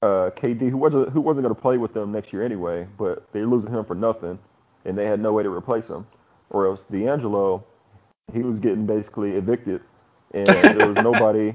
[0.02, 3.24] uh, KD, who wasn't who wasn't going to play with them next year anyway, but
[3.32, 4.38] they're losing him for nothing,
[4.84, 6.06] and they had no way to replace him.
[6.50, 7.64] Or else D'Angelo,
[8.32, 9.80] he was getting basically evicted,
[10.34, 11.54] and there was nobody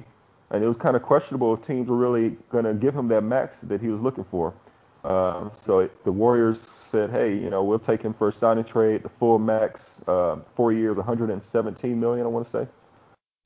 [0.52, 3.22] and it was kind of questionable if teams were really going to give him that
[3.22, 4.54] max that he was looking for.
[5.04, 9.04] Um, so the Warriors said, "Hey, you know, we'll take him for a signing trade,
[9.04, 12.68] the full max, uh, four years, 117 million, I want to say.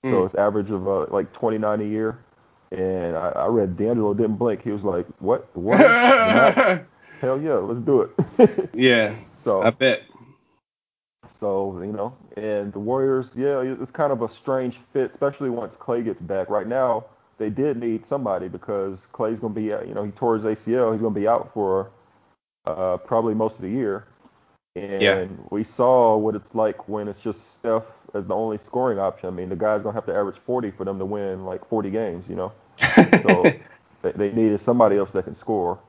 [0.06, 0.12] Mm.
[0.12, 2.20] So it's average of uh, like 29 a year."
[2.72, 4.62] And I, I read D'Angelo didn't blink.
[4.62, 5.50] He was like, "What?
[5.56, 5.80] What?
[7.20, 9.16] Hell yeah, let's do it." yeah.
[9.36, 10.04] So I bet.
[11.30, 15.76] So, you know, and the Warriors, yeah, it's kind of a strange fit, especially once
[15.76, 16.50] Clay gets back.
[16.50, 17.06] Right now,
[17.38, 20.92] they did need somebody because Clay's going to be, you know, he tore his ACL.
[20.92, 21.92] He's going to be out for
[22.66, 24.06] uh, probably most of the year.
[24.76, 25.26] And yeah.
[25.50, 29.28] we saw what it's like when it's just Steph as the only scoring option.
[29.28, 31.68] I mean, the guy's going to have to average 40 for them to win like
[31.68, 32.52] 40 games, you know?
[32.96, 33.44] so
[34.02, 35.80] they, they needed somebody else that can score.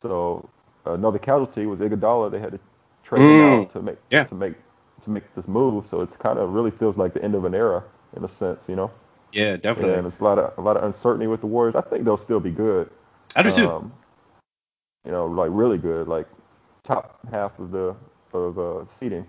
[0.00, 0.48] So
[0.84, 2.30] another casualty was Iguodala.
[2.30, 2.60] They had to
[3.04, 3.54] trade mm.
[3.54, 4.24] him out to make yeah.
[4.24, 4.54] to make
[5.02, 5.86] to make this move.
[5.86, 7.82] So it's kind of really feels like the end of an era
[8.16, 8.90] in a sense, you know.
[9.32, 9.94] Yeah, definitely.
[9.94, 11.74] And it's a lot of a lot of uncertainty with the Warriors.
[11.74, 12.90] I think they'll still be good.
[13.34, 13.68] I do too.
[13.68, 13.92] Um,
[15.04, 16.26] you know, like really good, like
[16.82, 17.94] top half of the
[18.32, 19.26] of uh, seating.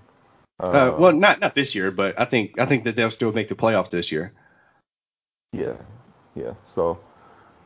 [0.60, 3.50] Uh, well, not not this year, but I think I think that they'll still make
[3.50, 4.34] the playoffs this year.
[5.54, 5.74] Yeah,
[6.36, 6.54] yeah.
[6.68, 7.00] So,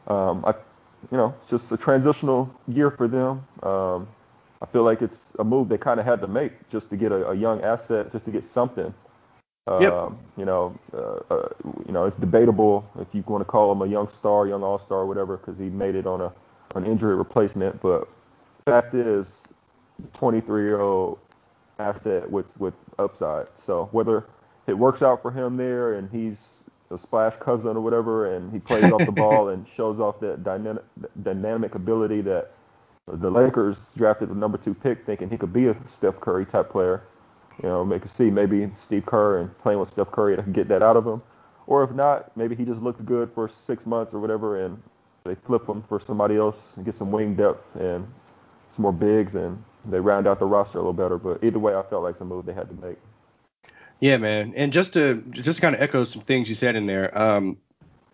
[0.07, 0.53] um, I,
[1.11, 3.45] you know, it's just a transitional year for them.
[3.63, 4.07] Um,
[4.61, 7.11] I feel like it's a move they kind of had to make just to get
[7.11, 8.93] a, a young asset, just to get something.
[9.67, 9.93] Yep.
[9.93, 11.49] Um, you know, uh, uh,
[11.85, 14.79] you know, it's debatable if you want to call him a young star, young all
[14.79, 16.33] star, whatever, because he made it on a
[16.75, 17.79] an injury replacement.
[17.81, 18.07] But
[18.65, 19.43] fact is,
[20.13, 21.19] 23 year old
[21.79, 23.47] asset with with upside.
[23.57, 24.25] So whether
[24.67, 28.59] it works out for him there and he's a splash cousin or whatever, and he
[28.59, 30.83] plays off the ball and shows off that dynamic
[31.23, 32.51] dynamic ability that
[33.07, 36.69] the Lakers drafted the number two pick thinking he could be a Steph Curry type
[36.69, 37.03] player.
[37.61, 40.67] You know, make a see maybe Steve Kerr and playing with Steph Curry to get
[40.69, 41.21] that out of him,
[41.67, 44.81] or if not, maybe he just looked good for six months or whatever, and
[45.25, 48.07] they flip him for somebody else and get some wing depth and
[48.71, 51.17] some more bigs, and they round out the roster a little better.
[51.17, 52.97] But either way, I felt like a move they had to make.
[53.99, 54.53] Yeah, man.
[54.55, 57.57] And just to just to kind of echo some things you said in there, um,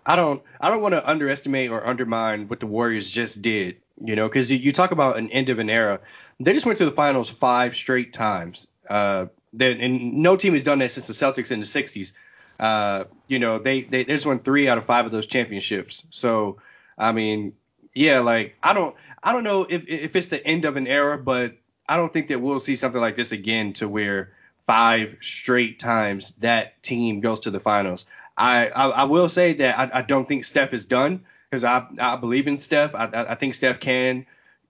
[0.05, 3.77] I don't I don't want to underestimate or undermine what the Warriors just did.
[4.03, 5.99] You know, because you, talk about an end of an era.
[6.39, 8.67] They just went to the finals five straight times.
[8.89, 12.13] Uh, that and no team has done that since the Celtics in the '60s.
[12.59, 16.05] Uh, you know, they, they they just won three out of five of those championships.
[16.09, 16.57] So,
[16.97, 17.53] I mean,
[17.93, 21.17] yeah, like I don't I don't know if if it's the end of an era,
[21.17, 21.55] but
[21.89, 24.31] I don't think that we'll see something like this again to where
[24.67, 28.05] five straight times that team goes to the finals.
[28.37, 31.85] I I, I will say that I, I don't think Steph is done because I
[31.99, 32.93] I believe in Steph.
[32.95, 34.25] I I think Steph can.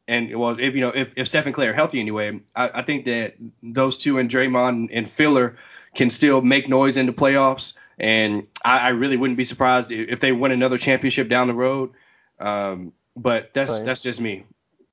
[0.10, 2.82] And well, if you know, if, if Steph and Clay are healthy anyway, I, I
[2.82, 5.58] think that those two and Draymond and Filler
[5.96, 7.74] can still make noise in the playoffs.
[8.00, 11.92] And I, I really wouldn't be surprised if they win another championship down the road.
[12.40, 13.86] Um, but that's same.
[13.86, 14.46] that's just me.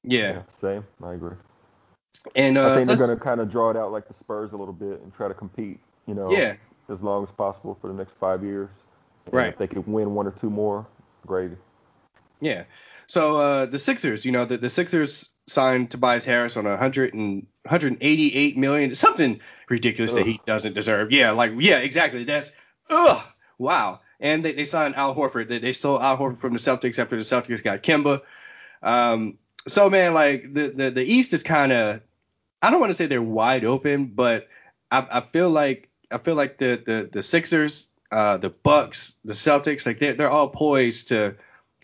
[0.02, 0.18] Yeah.
[0.18, 0.42] yeah.
[0.58, 0.84] Same.
[1.02, 1.36] I agree.
[2.34, 4.52] And uh, I think they're going to kind of draw it out like the Spurs
[4.52, 5.78] a little bit and try to compete.
[6.06, 6.30] You know.
[6.30, 6.54] Yeah.
[6.88, 8.70] As long as possible for the next five years.
[9.26, 9.48] And right.
[9.48, 10.86] If they could win one or two more,
[11.26, 11.56] gravy.
[12.44, 12.64] Yeah.
[13.06, 17.14] So uh, the Sixers, you know, the, the Sixers signed Tobias Harris on a hundred
[17.14, 20.18] and 188 million, something ridiculous ugh.
[20.18, 21.10] that he doesn't deserve.
[21.10, 22.24] Yeah, like yeah, exactly.
[22.24, 22.52] That's
[22.90, 23.22] ugh,
[23.58, 24.00] wow.
[24.20, 25.48] And they, they signed Al Horford.
[25.48, 28.20] They, they stole Al Horford from the Celtics after the Celtics got Kemba.
[28.82, 32.00] Um, so man, like the the, the East is kind of,
[32.62, 34.48] I don't want to say they're wide open, but
[34.90, 39.34] I, I feel like I feel like the the the Sixers, uh, the Bucks, the
[39.34, 41.34] Celtics, like they're they're all poised to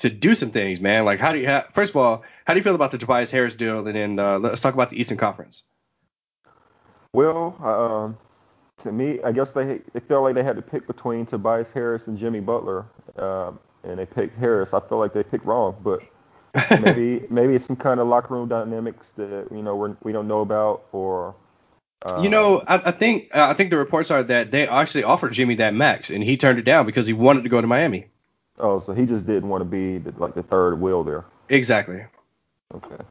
[0.01, 1.05] to do some things, man.
[1.05, 3.55] Like, how do you first of all, how do you feel about the Tobias Harris
[3.55, 3.86] deal?
[3.86, 5.62] And then uh, let's talk about the Eastern Conference.
[7.12, 8.18] Well, um,
[8.78, 12.07] to me, I guess they they felt like they had to pick between Tobias Harris
[12.07, 12.86] and Jimmy Butler,
[13.16, 14.72] um, and they picked Harris.
[14.72, 16.01] I feel like they picked wrong, but
[16.82, 20.28] maybe maybe it's some kind of locker room dynamics that you know we're, we don't
[20.28, 21.34] know about, or
[22.03, 25.05] uh, you know, I, I think uh, I think the reports are that they actually
[25.05, 27.66] offered Jimmy that max, and he turned it down because he wanted to go to
[27.66, 28.09] Miami.
[28.61, 31.24] Oh, so he just didn't want to be the, like the third wheel there.
[31.48, 32.04] Exactly.
[32.74, 33.02] Okay.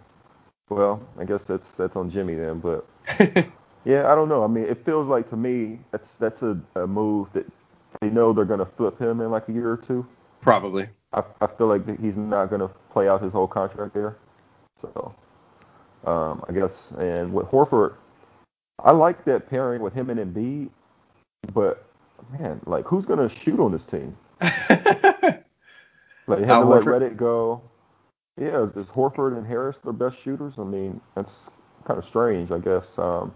[0.69, 2.85] Well, I guess that's that's on Jimmy then, but
[3.85, 4.43] yeah, I don't know.
[4.43, 7.45] I mean, it feels like to me that's that's a, a move that
[8.01, 10.05] they know they're going to flip him in like a year or two.
[10.41, 10.87] Probably.
[11.11, 14.17] I, I feel like he's not going to play out his whole contract there.
[14.79, 15.15] So,
[16.05, 17.95] um, I guess, and with Horford,
[18.83, 20.69] I like that pairing with him and Embiid,
[21.53, 21.85] but
[22.39, 24.15] man, like who's going to shoot on this team?
[26.29, 27.61] Like, had to let Redick go.
[28.39, 30.53] Yeah, is, is Horford and Harris their best shooters?
[30.57, 31.31] I mean, that's
[31.85, 32.97] kind of strange, I guess.
[32.97, 33.33] Um,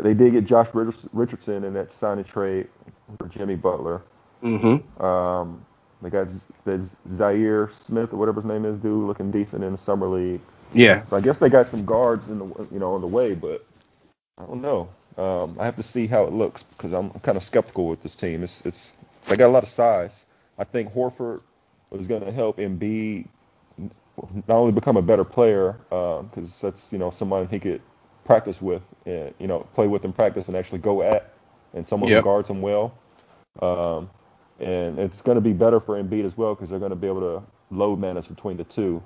[0.00, 2.66] they did get Josh Richardson in that signing trade
[3.18, 4.02] for Jimmy Butler.
[4.42, 5.04] Mm-hmm.
[5.04, 5.64] Um,
[6.02, 6.28] they got
[6.64, 10.40] the Zhaire Smith or whatever his name is, dude, looking decent in the summer league.
[10.74, 11.02] Yeah.
[11.02, 13.64] So I guess they got some guards in the you know on the way, but
[14.38, 14.88] I don't know.
[15.16, 18.14] Um, I have to see how it looks because I'm kind of skeptical with this
[18.14, 18.42] team.
[18.42, 18.92] It's it's
[19.26, 20.26] they got a lot of size.
[20.58, 21.42] I think Horford
[21.90, 23.26] was going to help Embiid
[24.48, 27.82] not only become a better player because uh, that's you know someone he could
[28.24, 31.34] practice with and you know play with in practice and actually go at
[31.74, 32.18] and someone yep.
[32.18, 32.96] who guards him well.
[33.60, 34.10] Um,
[34.58, 37.06] and it's going to be better for Embiid as well because they're going to be
[37.06, 39.02] able to load manage between the two.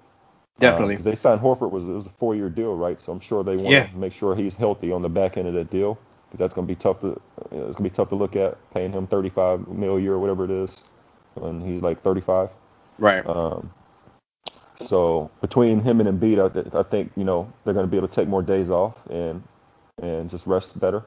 [0.59, 0.95] Definitely.
[0.95, 3.01] Because um, they signed Horford was it was a four year deal, right?
[3.01, 3.87] So I'm sure they want yeah.
[3.87, 6.67] to make sure he's healthy on the back end of that deal because that's going
[6.67, 7.21] to be tough to
[7.51, 10.01] you know, it's going to be tough to look at paying him 35 mil a
[10.01, 10.71] year or whatever it is
[11.35, 12.51] when he's like 35.
[13.01, 13.27] Right.
[13.27, 13.73] Um,
[14.87, 16.39] so between him and Embiid,
[16.75, 18.95] I, I think you know they're going to be able to take more days off
[19.09, 19.43] and
[20.03, 21.03] and just rest better.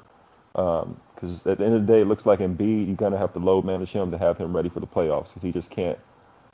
[0.54, 3.18] Because um, at the end of the day, it looks like Embiid, you're going to
[3.18, 5.70] have to load manage him to have him ready for the playoffs because he just
[5.70, 5.98] can't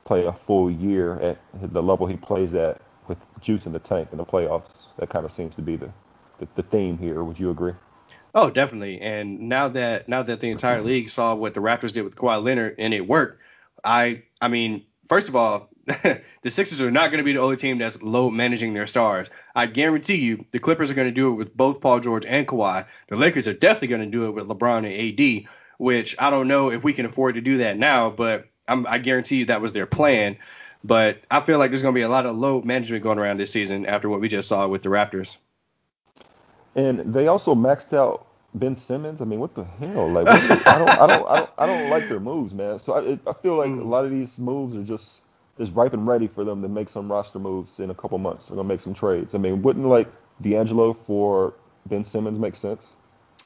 [0.05, 1.37] play a full year at
[1.73, 4.69] the level he plays at with juice in the tank in the playoffs.
[4.97, 5.89] That kind of seems to be the,
[6.39, 7.23] the, the theme here.
[7.23, 7.73] Would you agree?
[8.35, 9.01] Oh, definitely.
[9.01, 12.41] And now that now that the entire league saw what the Raptors did with Kawhi
[12.41, 13.41] Leonard and it worked,
[13.83, 17.57] I I mean first of all, the Sixers are not going to be the only
[17.57, 19.27] team that's low managing their stars.
[19.55, 22.47] I guarantee you, the Clippers are going to do it with both Paul George and
[22.47, 22.85] Kawhi.
[23.09, 26.47] The Lakers are definitely going to do it with LeBron and AD, which I don't
[26.47, 29.61] know if we can afford to do that now, but I'm, I guarantee you that
[29.61, 30.37] was their plan.
[30.83, 33.37] But I feel like there's going to be a lot of low management going around
[33.37, 35.37] this season after what we just saw with the Raptors.
[36.75, 39.21] And they also maxed out Ben Simmons.
[39.21, 40.09] I mean, what the hell?
[40.09, 42.79] Like, I don't, I don't, I don't, I don't like their moves, man.
[42.79, 43.81] So I, I feel like mm.
[43.81, 45.21] a lot of these moves are just
[45.57, 48.47] is ripe and ready for them to make some roster moves in a couple months.
[48.47, 49.35] They're gonna make some trades.
[49.35, 50.07] I mean, wouldn't like
[50.41, 51.53] D'Angelo for
[51.85, 52.83] Ben Simmons make sense?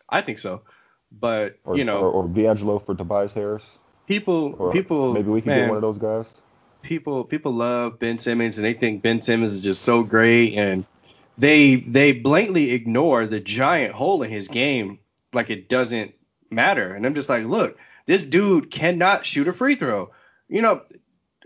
[0.10, 0.62] I think so,
[1.20, 3.64] but or, you know, or, or D'Angelo for Tobias Harris.
[4.08, 6.32] people, Or people, maybe we can man, get one of those guys.
[6.84, 10.86] people people love Ben Simmons and they think Ben Simmons is just so great and
[11.38, 15.00] they they blatantly ignore the giant hole in his game
[15.34, 16.14] like it doesn't
[16.50, 16.94] matter.
[16.94, 20.12] And I'm just like, look, this dude cannot shoot a free throw.
[20.50, 20.82] You know,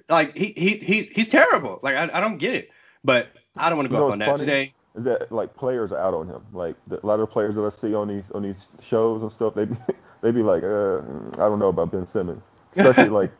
[0.09, 1.79] like he he, he he's terrible.
[1.81, 2.69] Like I, I don't get it.
[3.03, 4.73] But I don't want to You go know up on that today.
[4.95, 6.41] Is that like players are out on him?
[6.53, 9.21] Like the, a lot of the players that I see on these on these shows
[9.21, 9.77] and stuff, they be,
[10.21, 10.97] they be like, uh,
[11.33, 12.41] I don't know about Ben Simmons,
[12.75, 13.31] especially like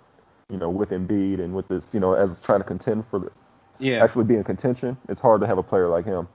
[0.50, 3.32] you know with Embiid and with this, you know, as trying to contend for the
[3.80, 4.04] Yeah.
[4.04, 4.98] actually be in contention.
[5.10, 6.28] It's hard to have a player like him.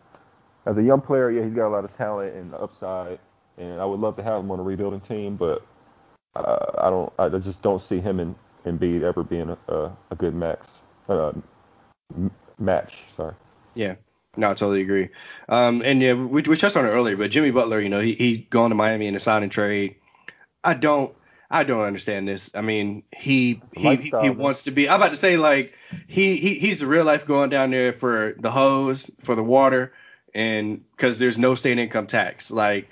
[0.67, 3.19] As a young player, yeah, he's got a lot of talent and upside,
[3.59, 5.67] and I would love to have him on a rebuilding team, but
[6.37, 7.13] uh, I don't.
[7.19, 8.35] I just don't see him and
[8.65, 10.69] Embiid ever being a, a, a good max
[11.09, 11.33] uh,
[12.15, 13.05] m- match.
[13.17, 13.35] Sorry.
[13.75, 13.97] Yeah.
[14.37, 15.11] No, I totally agree.
[15.51, 18.15] Um, and yeah, we, we touched on it earlier, but Jimmy Butler, you know, he
[18.15, 19.97] he gone to Miami in a sign and trade.
[20.65, 21.15] I don't
[21.51, 22.51] I don't understand this.
[22.55, 24.39] I mean, he he he, man.
[24.39, 24.89] wants to be.
[24.89, 25.75] I'm about to say like
[26.07, 29.93] he he he's the real life going down there for the hose, for the water,
[30.35, 32.51] and because there's no state income tax.
[32.51, 32.89] Like,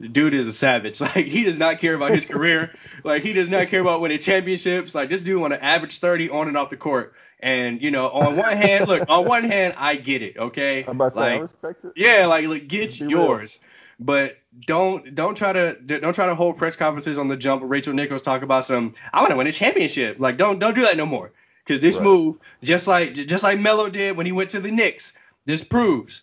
[0.00, 1.00] the dude is a savage.
[1.00, 2.74] Like, he does not care about his career.
[3.04, 4.94] Like, he does not care about winning championships.
[4.94, 7.12] Like, this dude want to average 30 on and off the court.
[7.40, 10.38] And you know, on one hand, look, on one hand, I get it.
[10.38, 11.92] Okay, I'm about to say I respect it.
[11.96, 13.10] yeah, like, like get Be real.
[13.10, 13.58] yours,
[14.00, 17.62] but don't don't try to don't try to hold press conferences on the jump.
[17.66, 18.94] Rachel Nichols talk about some.
[19.12, 20.16] I want to win a championship.
[20.18, 21.30] Like don't don't do that no more.
[21.66, 22.04] Because this Right.
[22.04, 25.12] move, just like just like Melo did when he went to the Knicks,
[25.44, 26.22] this proves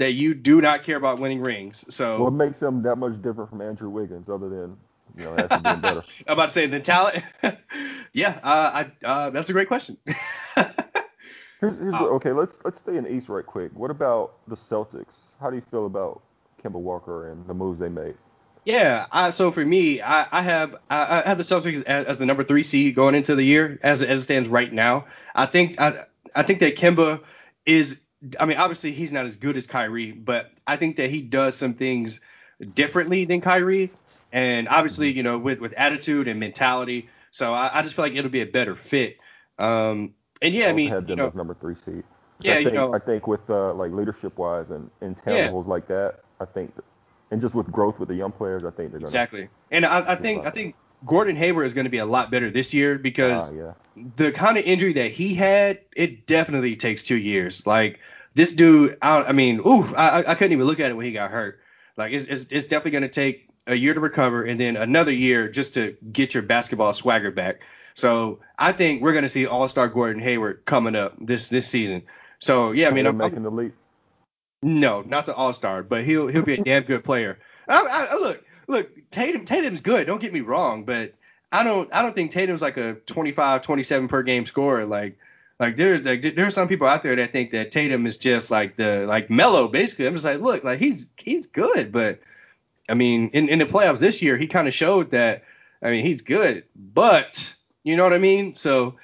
[0.00, 1.84] that you do not care about winning rings.
[1.94, 4.76] So What makes him that much different from Andrew Wiggins, other than
[5.16, 6.02] you know being better?
[6.26, 7.22] I'm about to say the talent.
[8.14, 9.98] yeah, uh, I uh, that's a great question.
[11.60, 12.14] Here's, here's Oh.
[12.14, 12.32] okay.
[12.32, 13.70] Let's let's stay in East right quick.
[13.74, 15.12] What about the Celtics?
[15.38, 16.22] How do you feel about
[16.64, 18.14] Kemba Walker and the moves they made?
[18.64, 22.18] Yeah, I, so for me, I, I have I, I have the Celtics as, as
[22.18, 25.04] the number three seed going into the year as as it stands right now.
[25.34, 27.20] I think I I think that Kemba
[27.66, 28.00] is.
[28.38, 31.56] I mean, obviously he's not as good as Kyrie, but I think that he does
[31.56, 32.20] some things
[32.74, 33.90] differently than Kyrie,
[34.32, 37.08] and obviously you know with with attitude and mentality.
[37.30, 39.16] So I, I just feel like it'll be a better fit.
[39.58, 42.04] Um, and yeah, I mean, had you them know, as number three seed.
[42.40, 45.86] Yeah, I you think, know- I think with uh, like leadership wise and intangibles like
[45.88, 46.72] that, I think,
[47.30, 49.04] and just with growth with the young players, I think they're gonna.
[49.04, 49.48] exactly.
[49.70, 50.74] And I, I think I think
[51.06, 53.72] Gordon Hayward is going to be a lot better this year because Ah, yeah.
[54.16, 57.66] the kind of injury that he had, it definitely takes two years.
[57.66, 58.00] Like
[58.34, 61.12] this dude, I, I mean, ooh, I, I couldn't even look at it when he
[61.12, 61.60] got hurt.
[61.96, 65.12] Like it's, it's, it's definitely going to take a year to recover and then another
[65.12, 67.60] year just to get your basketball swagger back.
[67.94, 71.68] So I think we're going to see All Star Gordon Hayward coming up this this
[71.68, 72.02] season.
[72.38, 73.74] So yeah, I mean, I'm, I'm- making the leap.
[74.62, 77.38] no, not to All Star, but he'll he'll be a damn good player.
[77.68, 80.06] I, I, look, look, Tatum Tatum's good.
[80.06, 81.14] Don't get me wrong, but
[81.52, 84.84] I don't I don't think Tatum's like a 25, 27 per game scorer.
[84.86, 85.18] Like
[85.60, 88.50] like there's like there are some people out there that think that Tatum is just
[88.50, 89.68] like the like Melo.
[89.68, 92.18] Basically, I'm just like, look, like he's he's good, but
[92.88, 95.44] I mean, in in the playoffs this year, he kind of showed that.
[95.82, 97.54] I mean, he's good, but
[97.84, 98.54] you know what I mean.
[98.54, 98.96] So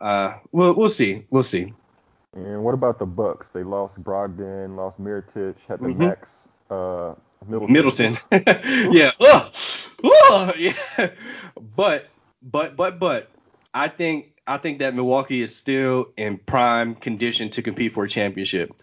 [0.00, 1.72] uh, we'll we'll see, we'll see.
[2.34, 3.48] And what about the Bucks?
[3.52, 5.98] They lost Brogdon, lost Mirotic, had the Mhm.
[5.98, 7.14] Max uh,
[7.46, 7.72] Middleton.
[7.72, 8.18] Middleton.
[8.92, 9.12] yeah.
[9.20, 9.52] Ugh.
[10.04, 10.54] Ugh.
[10.58, 11.10] Yeah.
[11.76, 12.08] But
[12.42, 13.30] but but but
[13.72, 18.08] I think I think that Milwaukee is still in prime condition to compete for a
[18.08, 18.74] championship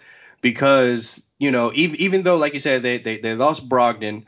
[0.42, 4.24] because you know even even though like you said they they, they lost Brogdon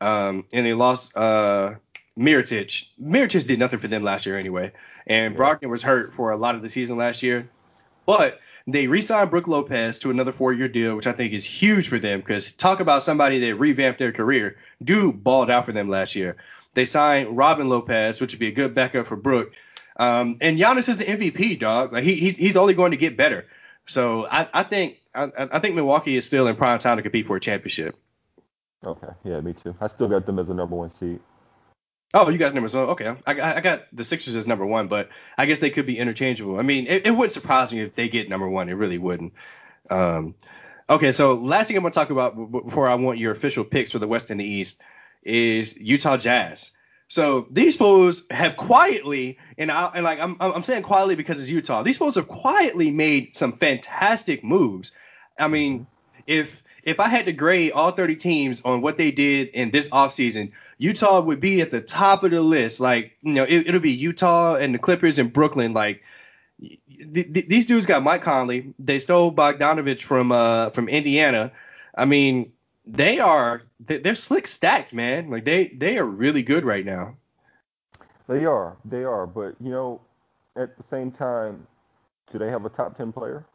[0.00, 1.74] um, and they lost uh,
[2.18, 2.86] Mirotic.
[3.02, 4.72] Mirotic did nothing for them last year anyway,
[5.06, 5.40] and Yeah.
[5.40, 7.48] Brogdon was hurt for a lot of the season last year.
[8.06, 11.98] But they re-signed Brooke Lopez to another four-year deal, which I think is huge for
[11.98, 14.56] them because talk about somebody that revamped their career.
[14.84, 16.36] Dude balled out for them last year.
[16.74, 19.52] They signed Robin Lopez, which would be a good backup for Brooke.
[19.98, 21.92] Um, and Giannis is the MVP, dog.
[21.92, 23.46] Like he, he's he's only going to get better.
[23.86, 27.26] So I, I think I, I think Milwaukee is still in prime time to compete
[27.26, 27.96] for a championship.
[28.84, 29.74] Okay, yeah, me too.
[29.80, 31.18] I still got them as the number one seed.
[32.14, 32.88] Oh, you got number one.
[32.90, 35.98] Okay, I, I got the Sixers as number one, but I guess they could be
[35.98, 36.58] interchangeable.
[36.58, 38.68] I mean, it, it wouldn't surprise me if they get number one.
[38.68, 39.34] It really wouldn't.
[39.90, 40.34] Um,
[40.88, 43.90] okay, so last thing I'm going to talk about before I want your official picks
[43.90, 44.80] for the West and the East
[45.22, 46.70] is Utah Jazz.
[47.08, 51.50] So these fools have quietly, and I and like I'm I'm saying quietly because it's
[51.50, 51.82] Utah.
[51.82, 54.92] These fools have quietly made some fantastic moves.
[55.38, 55.86] I mean,
[56.26, 59.88] if if I had to grade all 30 teams on what they did in this
[59.90, 62.78] offseason, Utah would be at the top of the list.
[62.78, 65.72] Like, you know, it, it'll be Utah and the Clippers and Brooklyn.
[65.72, 66.02] Like,
[66.60, 68.74] th- th- these dudes got Mike Conley.
[68.78, 71.52] They stole Bogdanovich from uh from Indiana.
[71.96, 72.52] I mean,
[72.90, 75.30] they are they- they're slick stacked, man.
[75.30, 77.16] Like they they are really good right now.
[78.28, 80.00] They are, they are, but you know,
[80.56, 81.66] at the same time,
[82.30, 83.46] do they have a top ten player?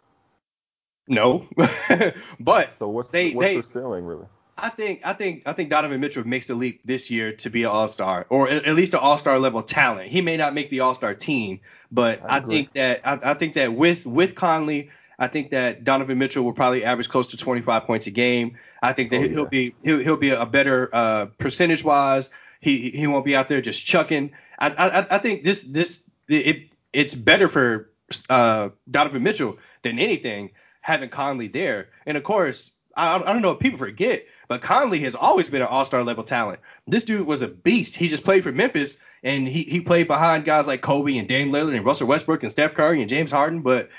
[1.08, 1.48] No,
[2.40, 4.26] but So what's They- what's they- their ceiling really?
[4.56, 7.64] I think I think I think Donovan Mitchell makes the leap this year to be
[7.64, 10.12] an All Star or at least an All Star level talent.
[10.12, 11.60] He may not make the All Star team,
[11.92, 15.84] but I I, think that I, I think that with with Conley, I think that
[15.84, 18.56] Donovan Mitchell will probably average close to 25 points a game.
[18.84, 22.30] I think that Oh, he- he'll be he'll, he'll be a better uh, percentage wise.
[22.60, 24.32] He he won't be out there just chucking.
[24.60, 27.90] I I, I think this this it it's better for
[28.30, 31.90] uh, Donovan Mitchell than anything having Conley there.
[32.06, 35.62] And of course, I, I don't know if people forget, but Conley has always been
[35.62, 36.60] an All Star level talent.
[36.88, 37.96] This dude was a beast.
[37.96, 41.52] He just played for Memphis, and he he played behind guys like Kobe and Dame
[41.52, 43.62] Lillard and Russell Westbrook and Steph Curry and James Harden.
[43.62, 43.90] But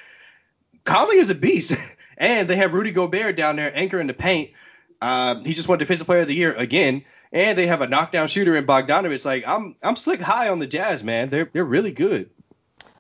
[0.84, 1.72] Conley is a beast,
[2.18, 4.50] and they have Rudy Gobert down there anchoring the paint.
[5.00, 8.28] Uh, he just won Defensive Player of the Year again, and they have a knockdown
[8.28, 9.24] shooter in Bogdanovich.
[9.24, 11.30] Like I'm I'm slick high on the Jazz, man.
[11.30, 12.30] They're they're really good.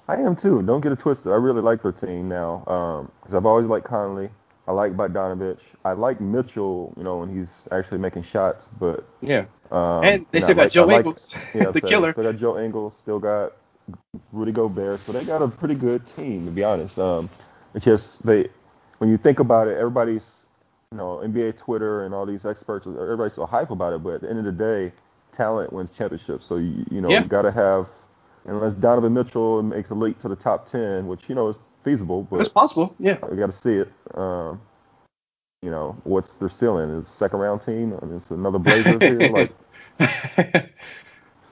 [0.06, 0.62] I am too.
[0.62, 1.32] Don't get it twisted.
[1.32, 4.28] I really like their team now because I've always liked Conley.
[4.66, 5.60] I like Bogdanovich.
[5.84, 6.92] I like Mitchell.
[6.96, 10.54] You know when he's actually making shots, but Yeah, um, and they and I still
[10.54, 12.12] got like- Joe I like- Ingles, Yeah, the so killer.
[12.12, 12.96] Still got Joe Ingles.
[12.96, 13.52] Still got
[14.32, 15.00] Rudy Gobert.
[15.00, 16.98] So they got a pretty good team, to be honest.
[16.98, 17.28] Um,
[17.74, 18.48] it's just they,
[18.98, 20.43] when you think about it, everybody's,
[20.94, 24.04] you know, NBA Twitter and all these experts, everybody's so hype about it.
[24.04, 24.92] But at the end of the day,
[25.32, 26.46] talent wins championships.
[26.46, 27.22] So you, you know, Yeah.
[27.22, 27.88] you got to have,
[28.44, 32.22] unless Donovan Mitchell makes a leap to the top ten, which you know is feasible,
[32.30, 32.94] but It's possible.
[33.00, 33.18] Yeah.
[33.28, 33.92] we got to see it.
[34.16, 34.60] Um,
[35.62, 36.90] you know, what's their ceiling?
[36.90, 37.98] Is second round team?
[38.00, 39.50] I mean, it's another Blazers here.
[39.98, 40.70] Like,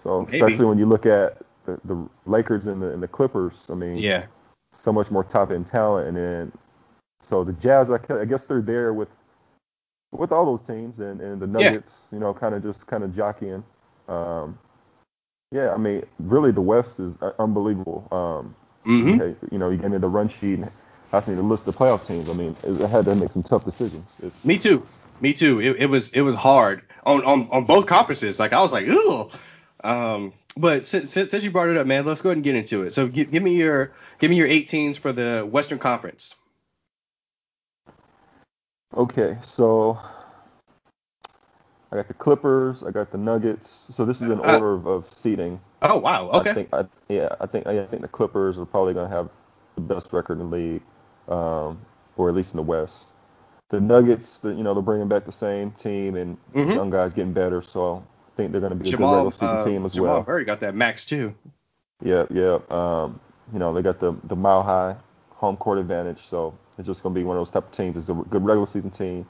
[0.05, 0.37] so Maybe.
[0.39, 3.97] especially when you look at the, the Lakers and the and the Clippers, I mean,
[3.97, 4.27] yeah.
[4.73, 6.53] so much more top end talent, and then
[7.21, 9.09] so the Jazz, I, I guess they're there with
[10.13, 11.71] with all those teams, and, and the Yeah.
[11.73, 13.65] Nuggets, you know, kind of just kind of jockeying.
[14.09, 14.59] Um,
[15.53, 18.07] yeah, I mean, really, the West is uh, unbelievable.
[18.13, 18.55] Um,
[18.85, 20.61] hmm okay, you know, you gave me the run sheet.
[20.61, 20.71] And
[21.13, 22.29] asked me to list the playoff teams.
[22.29, 24.05] I mean, I had to make some tough decisions.
[24.23, 24.87] It's, Me too.
[25.21, 25.61] Me too.
[25.61, 28.41] It, it was it was hard on, on on both conferences.
[28.41, 29.31] Like I was like, ooh.
[29.85, 32.55] Um, but since, since since you brought it up, man, let's go ahead and get
[32.55, 32.95] into it.
[32.95, 36.35] So give, give me your give me your eight teams for the Western Conference.
[38.95, 39.99] Okay, so
[41.93, 43.87] I got the Clippers, I got the Nuggets.
[43.91, 45.61] So this is an Uh, order of, of seeding.
[45.83, 46.29] Oh wow.
[46.31, 46.51] Okay.
[46.51, 49.31] I think, I, yeah, I think, I think the Clippers are probably going to have
[49.77, 50.83] the best record in the league,
[51.29, 51.79] um,
[52.17, 53.09] or at least in the West.
[53.71, 56.75] The Nuggets, the, you know, they're bringing back the same team and Mhm.
[56.75, 57.63] young guys getting better.
[57.63, 59.95] So I think they're going to be a good Jamal regular season uh, team as
[59.95, 60.05] well.
[60.05, 60.25] Jamal well.
[60.29, 61.35] Murray got that max too.
[62.03, 62.59] Yeah, yeah.
[62.71, 63.21] Um,
[63.53, 64.97] you know, they got the the mile high
[65.43, 67.97] home court advantage, so it's just going to be one of those type of teams.
[67.99, 69.27] It's a good regular season team.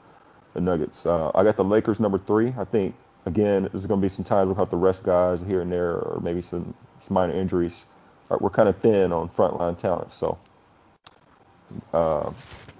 [0.53, 1.05] The Nuggets.
[1.07, 2.53] Uh, I got the Lakers number three.
[2.59, 2.95] I think
[3.25, 5.95] again, there's going to be some times we'll have to rest guys here and there,
[5.95, 7.85] or maybe some, some minor injuries.
[8.39, 10.37] We're kind of thin on frontline talent, so.
[11.93, 12.31] Uh,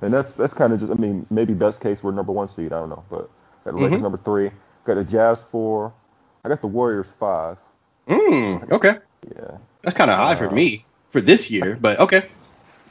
[0.02, 0.92] and that's that's kind of just.
[0.92, 2.74] I mean, maybe best case we're number one seed.
[2.74, 3.30] I don't know, but
[3.66, 4.04] got the Lakers Mhm.
[4.04, 4.52] number three.
[4.86, 5.94] Got the Jazz four.
[6.44, 7.58] I got the Warriors five.
[8.08, 8.98] Mm, okay.
[9.36, 9.58] Yeah.
[9.82, 12.26] That's kind of high for Uh, me for this year, but okay.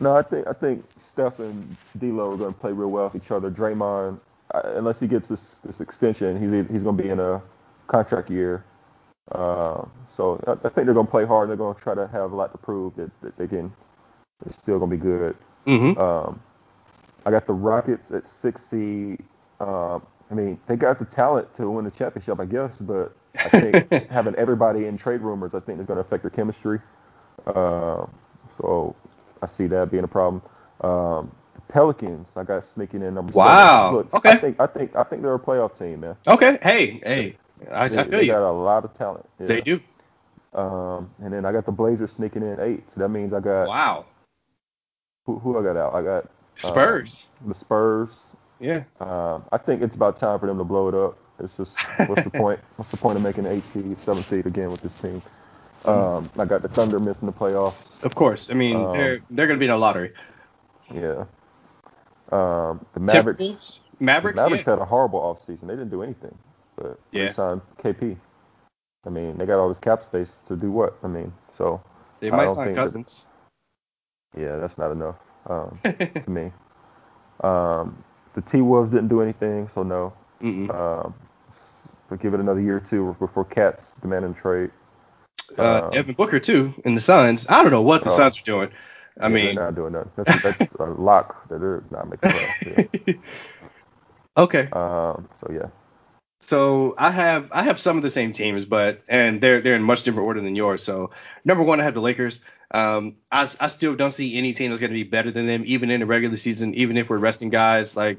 [0.03, 3.23] No, I think I think Steph and D'Lo are going to play real well with
[3.23, 3.51] each other.
[3.51, 4.19] Draymond,
[4.53, 7.41] uh, unless he gets this this extension, he's he's going to be in a
[7.87, 8.65] contract year.
[9.31, 11.49] Uh, so I, I think they're going to play hard.
[11.49, 13.73] They're going to try to have a lot to prove that, that they can.
[14.45, 15.37] They're still going to be good.
[15.67, 16.01] Mm-hmm.
[16.01, 16.43] Um,
[17.25, 19.23] I got the Rockets at six seed.
[19.61, 23.49] Um, I mean, they got the talent to win the championship, I guess, but I
[23.49, 26.81] think having everybody in trade rumors, I think is going to affect their chemistry.
[27.47, 28.07] Uh,
[28.59, 28.97] so
[29.43, 30.43] I see that being a problem.
[30.83, 31.33] Um,
[31.69, 33.85] Pelicans, I got sneaking in number Wow.
[33.85, 33.97] seven.
[33.99, 34.31] Look, Okay.
[34.31, 36.17] I think I think I think they're a playoff team, man.
[36.29, 36.59] Okay.
[36.63, 37.37] Hey, hey.
[37.73, 38.33] I, They, I feel they you.
[38.33, 39.27] got a lot of talent.
[39.41, 39.47] Yeah.
[39.49, 39.81] They do.
[40.55, 42.85] Um, and then I got the Blazers sneaking in eight.
[42.93, 44.07] So that means I got Wow.
[45.27, 45.95] who, who I got out.
[45.95, 46.27] I got
[46.59, 47.27] Spurs.
[47.47, 48.11] the Spurs.
[48.61, 48.85] yeah.
[49.01, 51.19] Um, I think it's about time for them to blow it up.
[51.41, 51.77] It's just
[52.07, 52.61] what's the point?
[52.77, 55.23] What's the point of making an eight seed, seven seed again with this team?
[55.85, 57.75] Um, I got the Thunder missing the playoffs.
[58.05, 58.51] Of course.
[58.51, 60.13] I mean, Um, they're they're going to be in a lottery.
[60.93, 61.25] Yeah.
[62.31, 63.81] Um, the Mavericks.
[63.99, 64.37] Mavericks.
[64.37, 64.73] the Mavericks yeah.
[64.73, 65.63] had a horrible offseason.
[65.63, 66.37] They didn't do anything.
[66.77, 67.29] But Yeah.
[67.29, 68.17] they signed KP.
[69.07, 70.97] I mean, they got all this cap space to do what?
[71.03, 71.81] I mean, so
[72.21, 73.27] They might sign think that- Cousins.
[74.37, 75.17] yeah, that's not enough
[75.49, 76.53] um, to me.
[77.43, 78.03] Um,
[78.35, 80.13] the T Wolves didn't do anything, so no.
[80.43, 81.15] Um,
[82.09, 84.71] but give it another year or two before KAT's demanding trade.
[85.59, 87.47] Uh, um, Devin Booker too in the Suns.
[87.49, 88.13] I don't know what the Oh.
[88.13, 88.71] Suns are doing.
[89.21, 90.13] I Yeah, mean, they're not doing nothing.
[90.17, 92.31] That's, that's a lock that they're not making.
[92.65, 92.85] Yeah.
[94.37, 94.69] okay.
[94.73, 95.69] Um, so yeah,
[96.41, 99.83] So I have I have some of the same teams, but and they're they're in
[99.83, 100.83] much different order than yours.
[100.83, 101.11] So
[101.45, 102.41] number one, I have the Lakers.
[102.73, 105.63] Um, I, I still don't see any team that's going to be better than them,
[105.67, 108.19] even in the regular season, even if we're resting guys like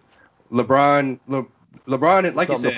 [0.51, 1.19] LeBron.
[1.27, 1.45] Le,
[1.88, 2.75] LeBron, like Something you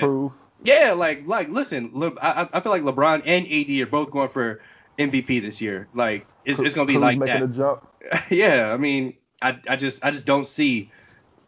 [0.64, 4.28] yeah, like like listen, Le, I, I feel like LeBron and AD are both going
[4.28, 4.60] for
[4.98, 5.88] MVP this year.
[5.94, 7.80] Like it's, it's going to be like that.
[8.30, 10.90] yeah, I mean, I I just I just don't see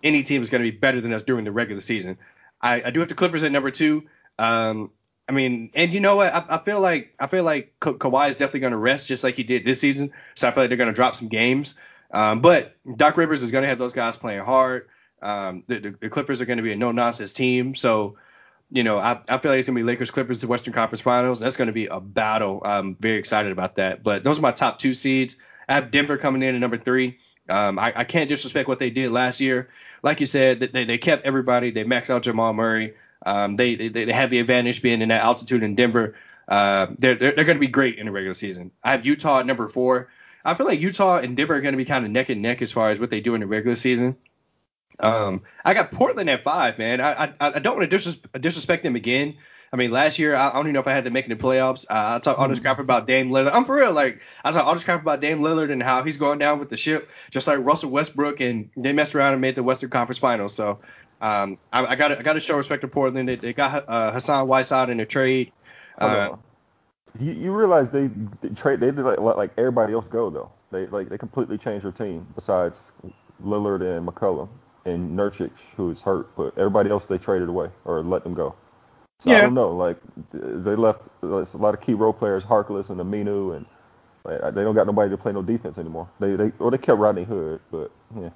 [0.02, 2.16] any team is going to be better than us during the regular season.
[2.60, 4.04] I, I do have the Clippers at number two.
[4.38, 4.90] Um,
[5.28, 6.32] I mean, and you know what?
[6.32, 9.24] I, I feel like I feel like Ka- Kawhi is definitely going to rest just
[9.24, 10.10] like he did this season.
[10.34, 11.74] So I feel like they're going to drop some games.
[12.12, 14.88] Um, but Doc Rivers is going to have those guys playing hard.
[15.20, 17.74] Um, the, the, the Clippers are going to be a no nonsense team.
[17.74, 18.16] So,
[18.70, 21.40] you know, I, I feel like it's to be Lakers Clippers the Western Conference Finals.
[21.40, 22.60] That's to be a battle.
[22.64, 24.02] I'm very excited about that.
[24.02, 25.36] But those are my top two seeds.
[25.68, 27.18] I have Denver coming in at number three.
[27.48, 29.70] Um, I, I can't disrespect what they did last year.
[30.02, 31.70] Like you said, they, they kept everybody.
[31.70, 32.94] They maxed out Jamal Murray.
[33.26, 36.14] Um, they, they they have the advantage being in that altitude in Denver.
[36.46, 38.70] Uh, they're they're, they're going to be great in the regular season.
[38.84, 40.08] I have Utah at number four.
[40.44, 42.62] I feel like Utah and Denver are going to be kind of neck and neck
[42.62, 44.16] as far as what they do in the regular season.
[45.00, 47.00] Um, I got Portland at five, man.
[47.00, 49.36] I I, I don't want to disres- disrespect them again.
[49.72, 51.30] I mean, last year I, I don't even know if I had to make it
[51.30, 51.84] in the playoffs.
[51.90, 53.52] Uh, I talk all this crap about Dame Lillard.
[53.52, 53.92] I'm for real.
[53.92, 56.70] Like I talk all this crap about Dame Lillard and how he's going down with
[56.70, 60.18] the ship, just like Russell Westbrook, and they messed around and made the Western Conference
[60.18, 60.54] Finals.
[60.54, 60.78] So
[61.20, 63.28] um, I, I got I got to show respect to Portland.
[63.28, 65.52] They, they got uh, Hassan Whiteside in a trade.
[65.98, 66.36] Uh,
[67.18, 68.08] you, you realize they,
[68.40, 70.50] they trade they did like, like everybody else go though.
[70.70, 72.92] They like they completely changed their team besides
[73.42, 74.48] Lillard and McCollum
[74.88, 78.54] and Nurkic, who's hurt, but everybody else they traded away or let them go.
[79.20, 79.38] So Yeah.
[79.38, 79.74] I don't know.
[79.74, 79.98] Like
[80.32, 83.66] they left a lot of key role players, Harkless and Aminu, and
[84.24, 86.08] like, they don't got nobody to play no defense anymore.
[86.20, 88.30] They they or they kept Rodney Hood, but yeah.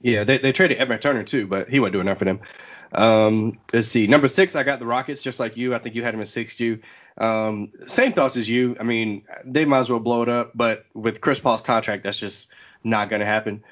[0.00, 2.40] Yeah, they, they traded Evan Turner too, but he wasn't doing enough for them.
[2.92, 4.06] Um, let's see.
[4.06, 5.74] Number six, I got the Rockets, just like you.
[5.74, 6.80] I think you had them at six, you.
[7.18, 8.76] Um, same thoughts as you.
[8.80, 12.18] I mean, they might as well blow it up, but with Chris Paul's contract, that's
[12.18, 12.48] just
[12.84, 13.62] not going to happen.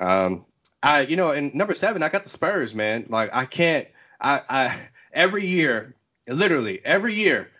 [0.00, 0.44] Um,
[0.84, 3.06] I, you know, and number seven, I got the Spurs, man.
[3.08, 3.88] Like, I can't,
[4.20, 4.80] I, I,
[5.14, 5.94] every year,
[6.28, 7.50] literally every year,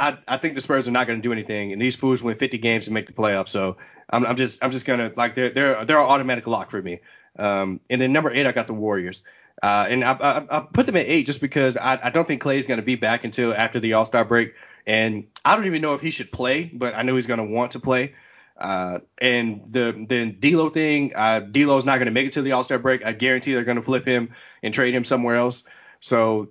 [0.00, 2.36] I, I think the Spurs are not going to do anything, and these fools win
[2.36, 3.50] 50 games and make the playoffs.
[3.50, 3.76] So
[4.10, 6.98] I'm, I'm just, I'm just gonna like they're, they're, they're an automatic lock for me.
[7.38, 9.22] Um, and then number eight, I got the Warriors.
[9.62, 12.40] Uh, and I, I, I put them at eight just because I, I don't think
[12.40, 14.54] Clay is going to be back until after the All Star break.
[14.86, 17.44] And I don't even know if he should play, but I know he's going to
[17.44, 18.14] want to play.
[18.60, 22.52] Uh, and the the D'Lo thing, uh, D'Lo's not going to make it to the
[22.52, 23.04] All Star break.
[23.04, 25.64] I guarantee they're going to flip him and trade him somewhere else.
[26.00, 26.48] So,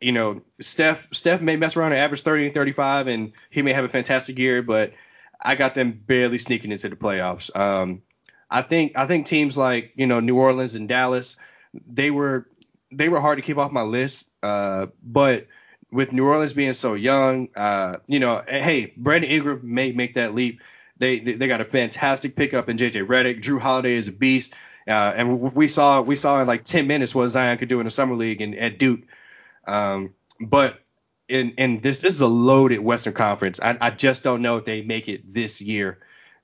[0.00, 3.72] you know, Steph Steph may mess around and average 30 and 35, and he may
[3.72, 4.92] have a fantastic year, but
[5.42, 7.54] I got them barely sneaking into the playoffs.
[7.56, 8.02] Um,
[8.50, 11.36] I think I think teams like you know New Orleans and Dallas,
[11.86, 12.48] they were
[12.90, 14.30] they were hard to keep off my list.
[14.42, 15.46] Uh, but
[15.90, 20.34] with New Orleans being so young, uh, you know, hey, Brandon Ingram may make that
[20.34, 20.60] leap.
[20.98, 23.42] They, they they got a fantastic pickup in JJ Redick.
[23.42, 24.54] Jrue Holiday is a beast,
[24.86, 27.84] uh, and we saw we saw in like ten minutes what Zion could do in
[27.84, 29.00] the summer league and at Duke.
[29.66, 30.80] Um, but
[31.28, 33.58] in in this this is a loaded Western Conference.
[33.60, 35.98] I, I just don't know if they make it this year.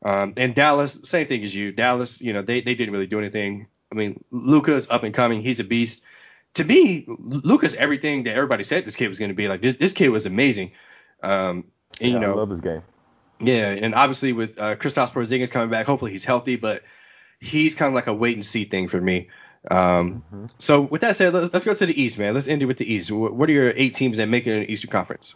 [0.05, 1.73] Um, and Dallas, same thing as you.
[1.73, 3.67] Dallas, you know, they, they didn't really do anything.
[3.93, 5.43] I mean, Luka's up and coming.
[5.43, 6.03] He's a beast.
[6.55, 9.47] To me, Luka's everything that everybody said this kid was going to be.
[9.47, 10.73] Like this, this kid was amazing.
[11.23, 11.65] Um,
[12.01, 12.83] and yeah, you know, I love his game.
[13.41, 16.83] Yeah, and obviously with uh, Kristaps Porzingis coming back, hopefully he's healthy, but
[17.41, 19.29] he's kind of like a wait and see thing for me.
[19.71, 20.47] Um, Mm-hmm.
[20.59, 22.35] So with that said, let's, let's go to the East, man.
[22.35, 23.11] Let's end it with the East.
[23.11, 25.35] What are your eight teams that make it in the Eastern Conference?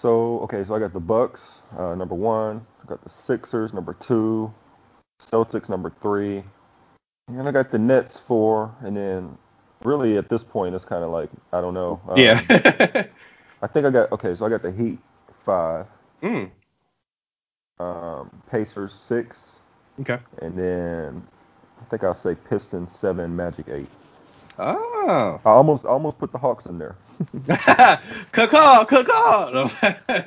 [0.00, 1.40] So okay, so I got the Bucks
[1.76, 2.64] uh, number one.
[2.82, 4.52] I got the Sixers number two.
[5.20, 6.42] Celtics number three.
[7.28, 8.74] And I got the Nets four.
[8.82, 9.36] And then
[9.84, 12.00] really at this point it's kind of like I don't know.
[12.08, 12.40] Um, yeah.
[13.62, 14.34] I think I got okay.
[14.34, 14.98] So I got the Heat
[15.44, 15.86] five.
[16.22, 16.50] Mm,
[17.78, 19.44] Um, Pacers six.
[20.00, 20.18] okay.
[20.42, 21.26] And then
[21.80, 23.88] I think I'll say Pistons seven, Magic eight.
[24.58, 25.40] Oh.
[25.44, 26.96] I almost almost put the Hawks in there.
[28.32, 29.68] Caw, caw.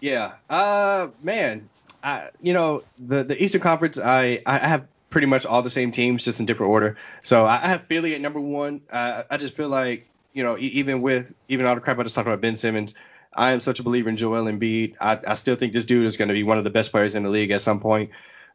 [0.00, 0.32] yeah.
[0.50, 1.68] Uh, man.
[2.02, 5.90] I, you know, the the Eastern Conference, I I have pretty much all the same
[5.90, 6.96] teams, just in different order.
[7.22, 8.80] So I I have Philly at number one.
[8.90, 12.14] Uh, I just feel like you know, even with even all the crap I just
[12.14, 12.94] talked about Ben Simmons,
[13.34, 14.94] I am such a believer in Joel Embiid.
[15.00, 17.14] I I still think this dude is going to be one of the best players
[17.14, 18.10] in the league at some point.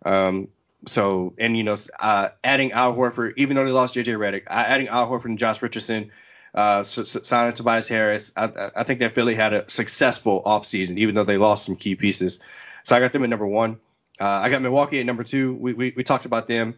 [0.05, 0.47] Um,
[0.87, 4.53] so and you know, uh, adding Al Horford, even though they lost JJ Redick, uh,
[4.67, 6.11] adding Al Horford and Josh Richardson,
[6.55, 11.15] uh, signing Tobias Harris, I, I- I think that Philly had a successful offseason, even
[11.15, 12.39] though they lost some key pieces.
[12.83, 13.77] So I got them at number one.
[14.19, 15.53] Uh, I got Milwaukee at number two.
[15.55, 16.75] We we, we talked about them.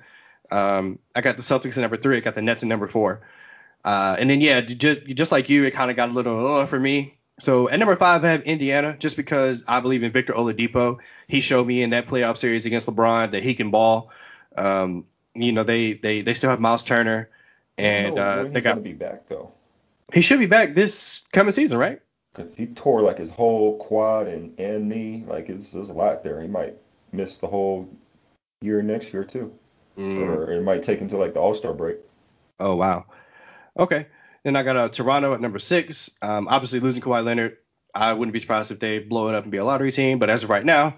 [0.52, 2.18] Um, I got the Celtics at number three.
[2.18, 3.22] I got the Nets at number four.
[3.84, 6.66] Uh, and then yeah, just, just like you, it kind of got a little uh,
[6.66, 7.18] for me.
[7.40, 10.98] So at number five, I have Indiana, just because I believe in Victor Oladipo.
[11.28, 14.10] He showed me in that playoff series against LeBron that he can ball.
[14.58, 17.30] Um, you know, they they they still have Miles Turner,
[17.78, 19.52] and uh, they got to be back though.
[20.14, 22.02] He should be back this coming season, right?
[22.34, 25.26] Because he tore like his whole quad and and knee.
[25.28, 26.42] Like it's, there's a lot there.
[26.42, 26.76] He might
[27.12, 27.90] miss the whole
[28.62, 29.54] year next year too,
[29.98, 30.22] mm.
[30.22, 31.98] or it might take him to like the All Star break.
[32.62, 33.06] Oh wow.
[33.78, 34.08] Okay.
[34.46, 36.12] Then I got uh, Toronto at number six.
[36.22, 37.58] Um, obviously losing Kawhi Leonard,
[37.96, 40.20] I wouldn't be surprised if they blow it up and be a lottery team.
[40.20, 40.96] But as of right now,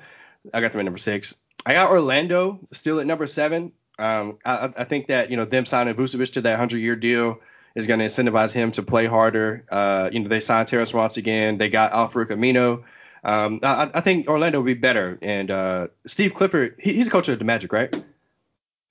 [0.53, 1.33] I got them at number six.
[1.65, 3.71] I got Orlando still at number seven.
[3.99, 7.39] Um, I, I, think that you know them signing Vucevic to that hundred year deal
[7.73, 9.65] is going to incentivize him to play harder.
[9.69, 11.57] Uh, you know they signed Terrence Ross again.
[11.57, 12.83] They got Al-Farouq Aminu.
[13.23, 15.17] Um, I, I, think Orlando will be better.
[15.21, 17.93] And uh, Steve Clifford, he, he's a coach of the Magic, right?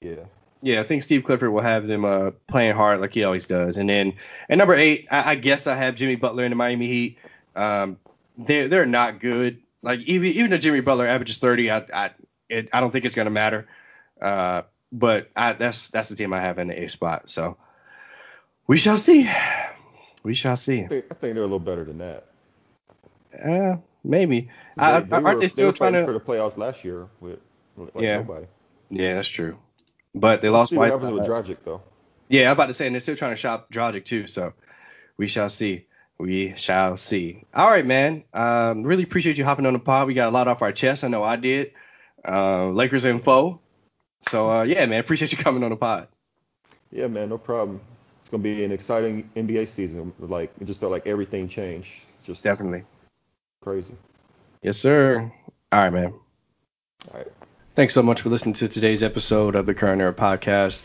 [0.01, 0.25] Yeah.
[0.67, 3.77] Yeah, I think Steve Clifford will have them uh, playing hard like he always does.
[3.77, 4.13] And then
[4.49, 7.19] at number eight, I, I guess I have Jimmy Butler in the Miami Heat.
[7.55, 7.99] Um,
[8.37, 9.63] they're they're not good.
[9.83, 12.11] Like even even if Jimmy Butler averages thirty, I I,
[12.49, 13.69] it, I don't think it's going to matter.
[14.21, 17.31] Uh, but I, that's that's the team I have in the eighth spot.
[17.31, 17.57] So
[18.67, 19.31] we shall see.
[20.25, 20.83] We shall see.
[20.83, 22.27] I think, I think they're a little better than that.
[23.41, 24.51] Uh, maybe.
[24.77, 27.07] They, I, they aren't were, they still they trying to for the playoffs last year
[27.21, 27.39] with
[27.77, 28.17] like yeah.
[28.17, 28.47] nobody?
[28.91, 29.57] Yeah, that's true.
[30.17, 30.73] But they lost.
[30.73, 31.83] Happens with Dragic though.
[32.29, 34.27] Yeah, I'm about to say, and they're still trying to shop Dragic too.
[34.27, 34.53] So
[35.19, 35.87] we shall see.
[36.19, 37.45] We shall see.
[37.55, 38.25] All right, man.
[38.33, 40.07] Um, really appreciate you hopping on the pod.
[40.07, 41.05] We got a lot off our chest.
[41.05, 41.73] I know I did.
[42.27, 43.61] Uh, Lakers info.
[44.21, 45.01] So uh, yeah, man.
[45.01, 46.09] Appreciate you coming on the pod.
[46.91, 47.29] Yeah, man.
[47.29, 47.81] No problem.
[48.21, 50.13] It's gonna be an exciting NBA season.
[50.19, 51.93] Like it just felt like everything changed.
[52.25, 52.85] Just definitely
[53.61, 53.95] crazy.
[54.63, 55.31] Yes, sir.
[55.71, 56.15] All right, man.
[57.13, 57.27] All right.
[57.77, 60.81] Thanks so much for listening to today's episode of the Current Era Podcast.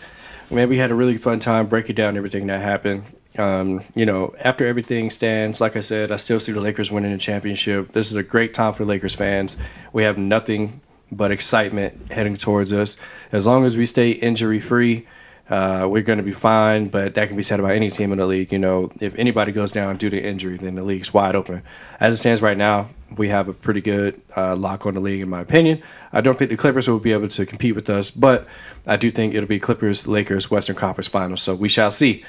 [0.49, 3.05] Man, we had a really fun time breaking down everything that happened.
[3.37, 7.13] Um, you know, after everything stands, like I said, I still see the Lakers winning
[7.13, 7.93] the championship.
[7.93, 9.55] This is a great time for Lakers fans.
[9.93, 12.97] We have nothing but excitement heading towards us.
[13.31, 15.07] As long as we stay injury free,
[15.51, 18.19] uh, we're going to be fine, but that can be said about any team in
[18.19, 18.53] the league.
[18.53, 21.63] You know, if anybody goes down due to injury, then the league's wide open.
[21.99, 22.87] As it stands right now,
[23.17, 25.83] we have a pretty good uh, lock on the league, in my opinion.
[26.13, 28.47] I don't think the Clippers will be able to compete with us, but
[28.87, 31.41] I do think it'll be Clippers, Lakers, Western Conference Finals.
[31.41, 32.23] So we shall see.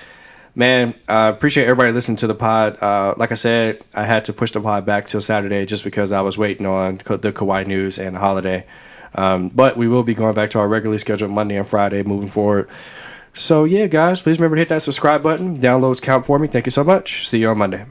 [0.56, 2.82] Man, I appreciate everybody listening to the pod.
[2.82, 6.10] Uh, like I said, I had to push the pod back till Saturday just because
[6.10, 8.66] I was waiting on the Kawhi news and the holiday.
[9.14, 12.28] Um, but we will be going back to our regularly scheduled Monday and Friday moving
[12.28, 12.68] forward.
[13.34, 15.58] So, yeah, guys, please remember to hit that subscribe button.
[15.58, 16.48] Downloads count for me.
[16.48, 17.28] Thank you so much.
[17.28, 17.86] See you on Monday.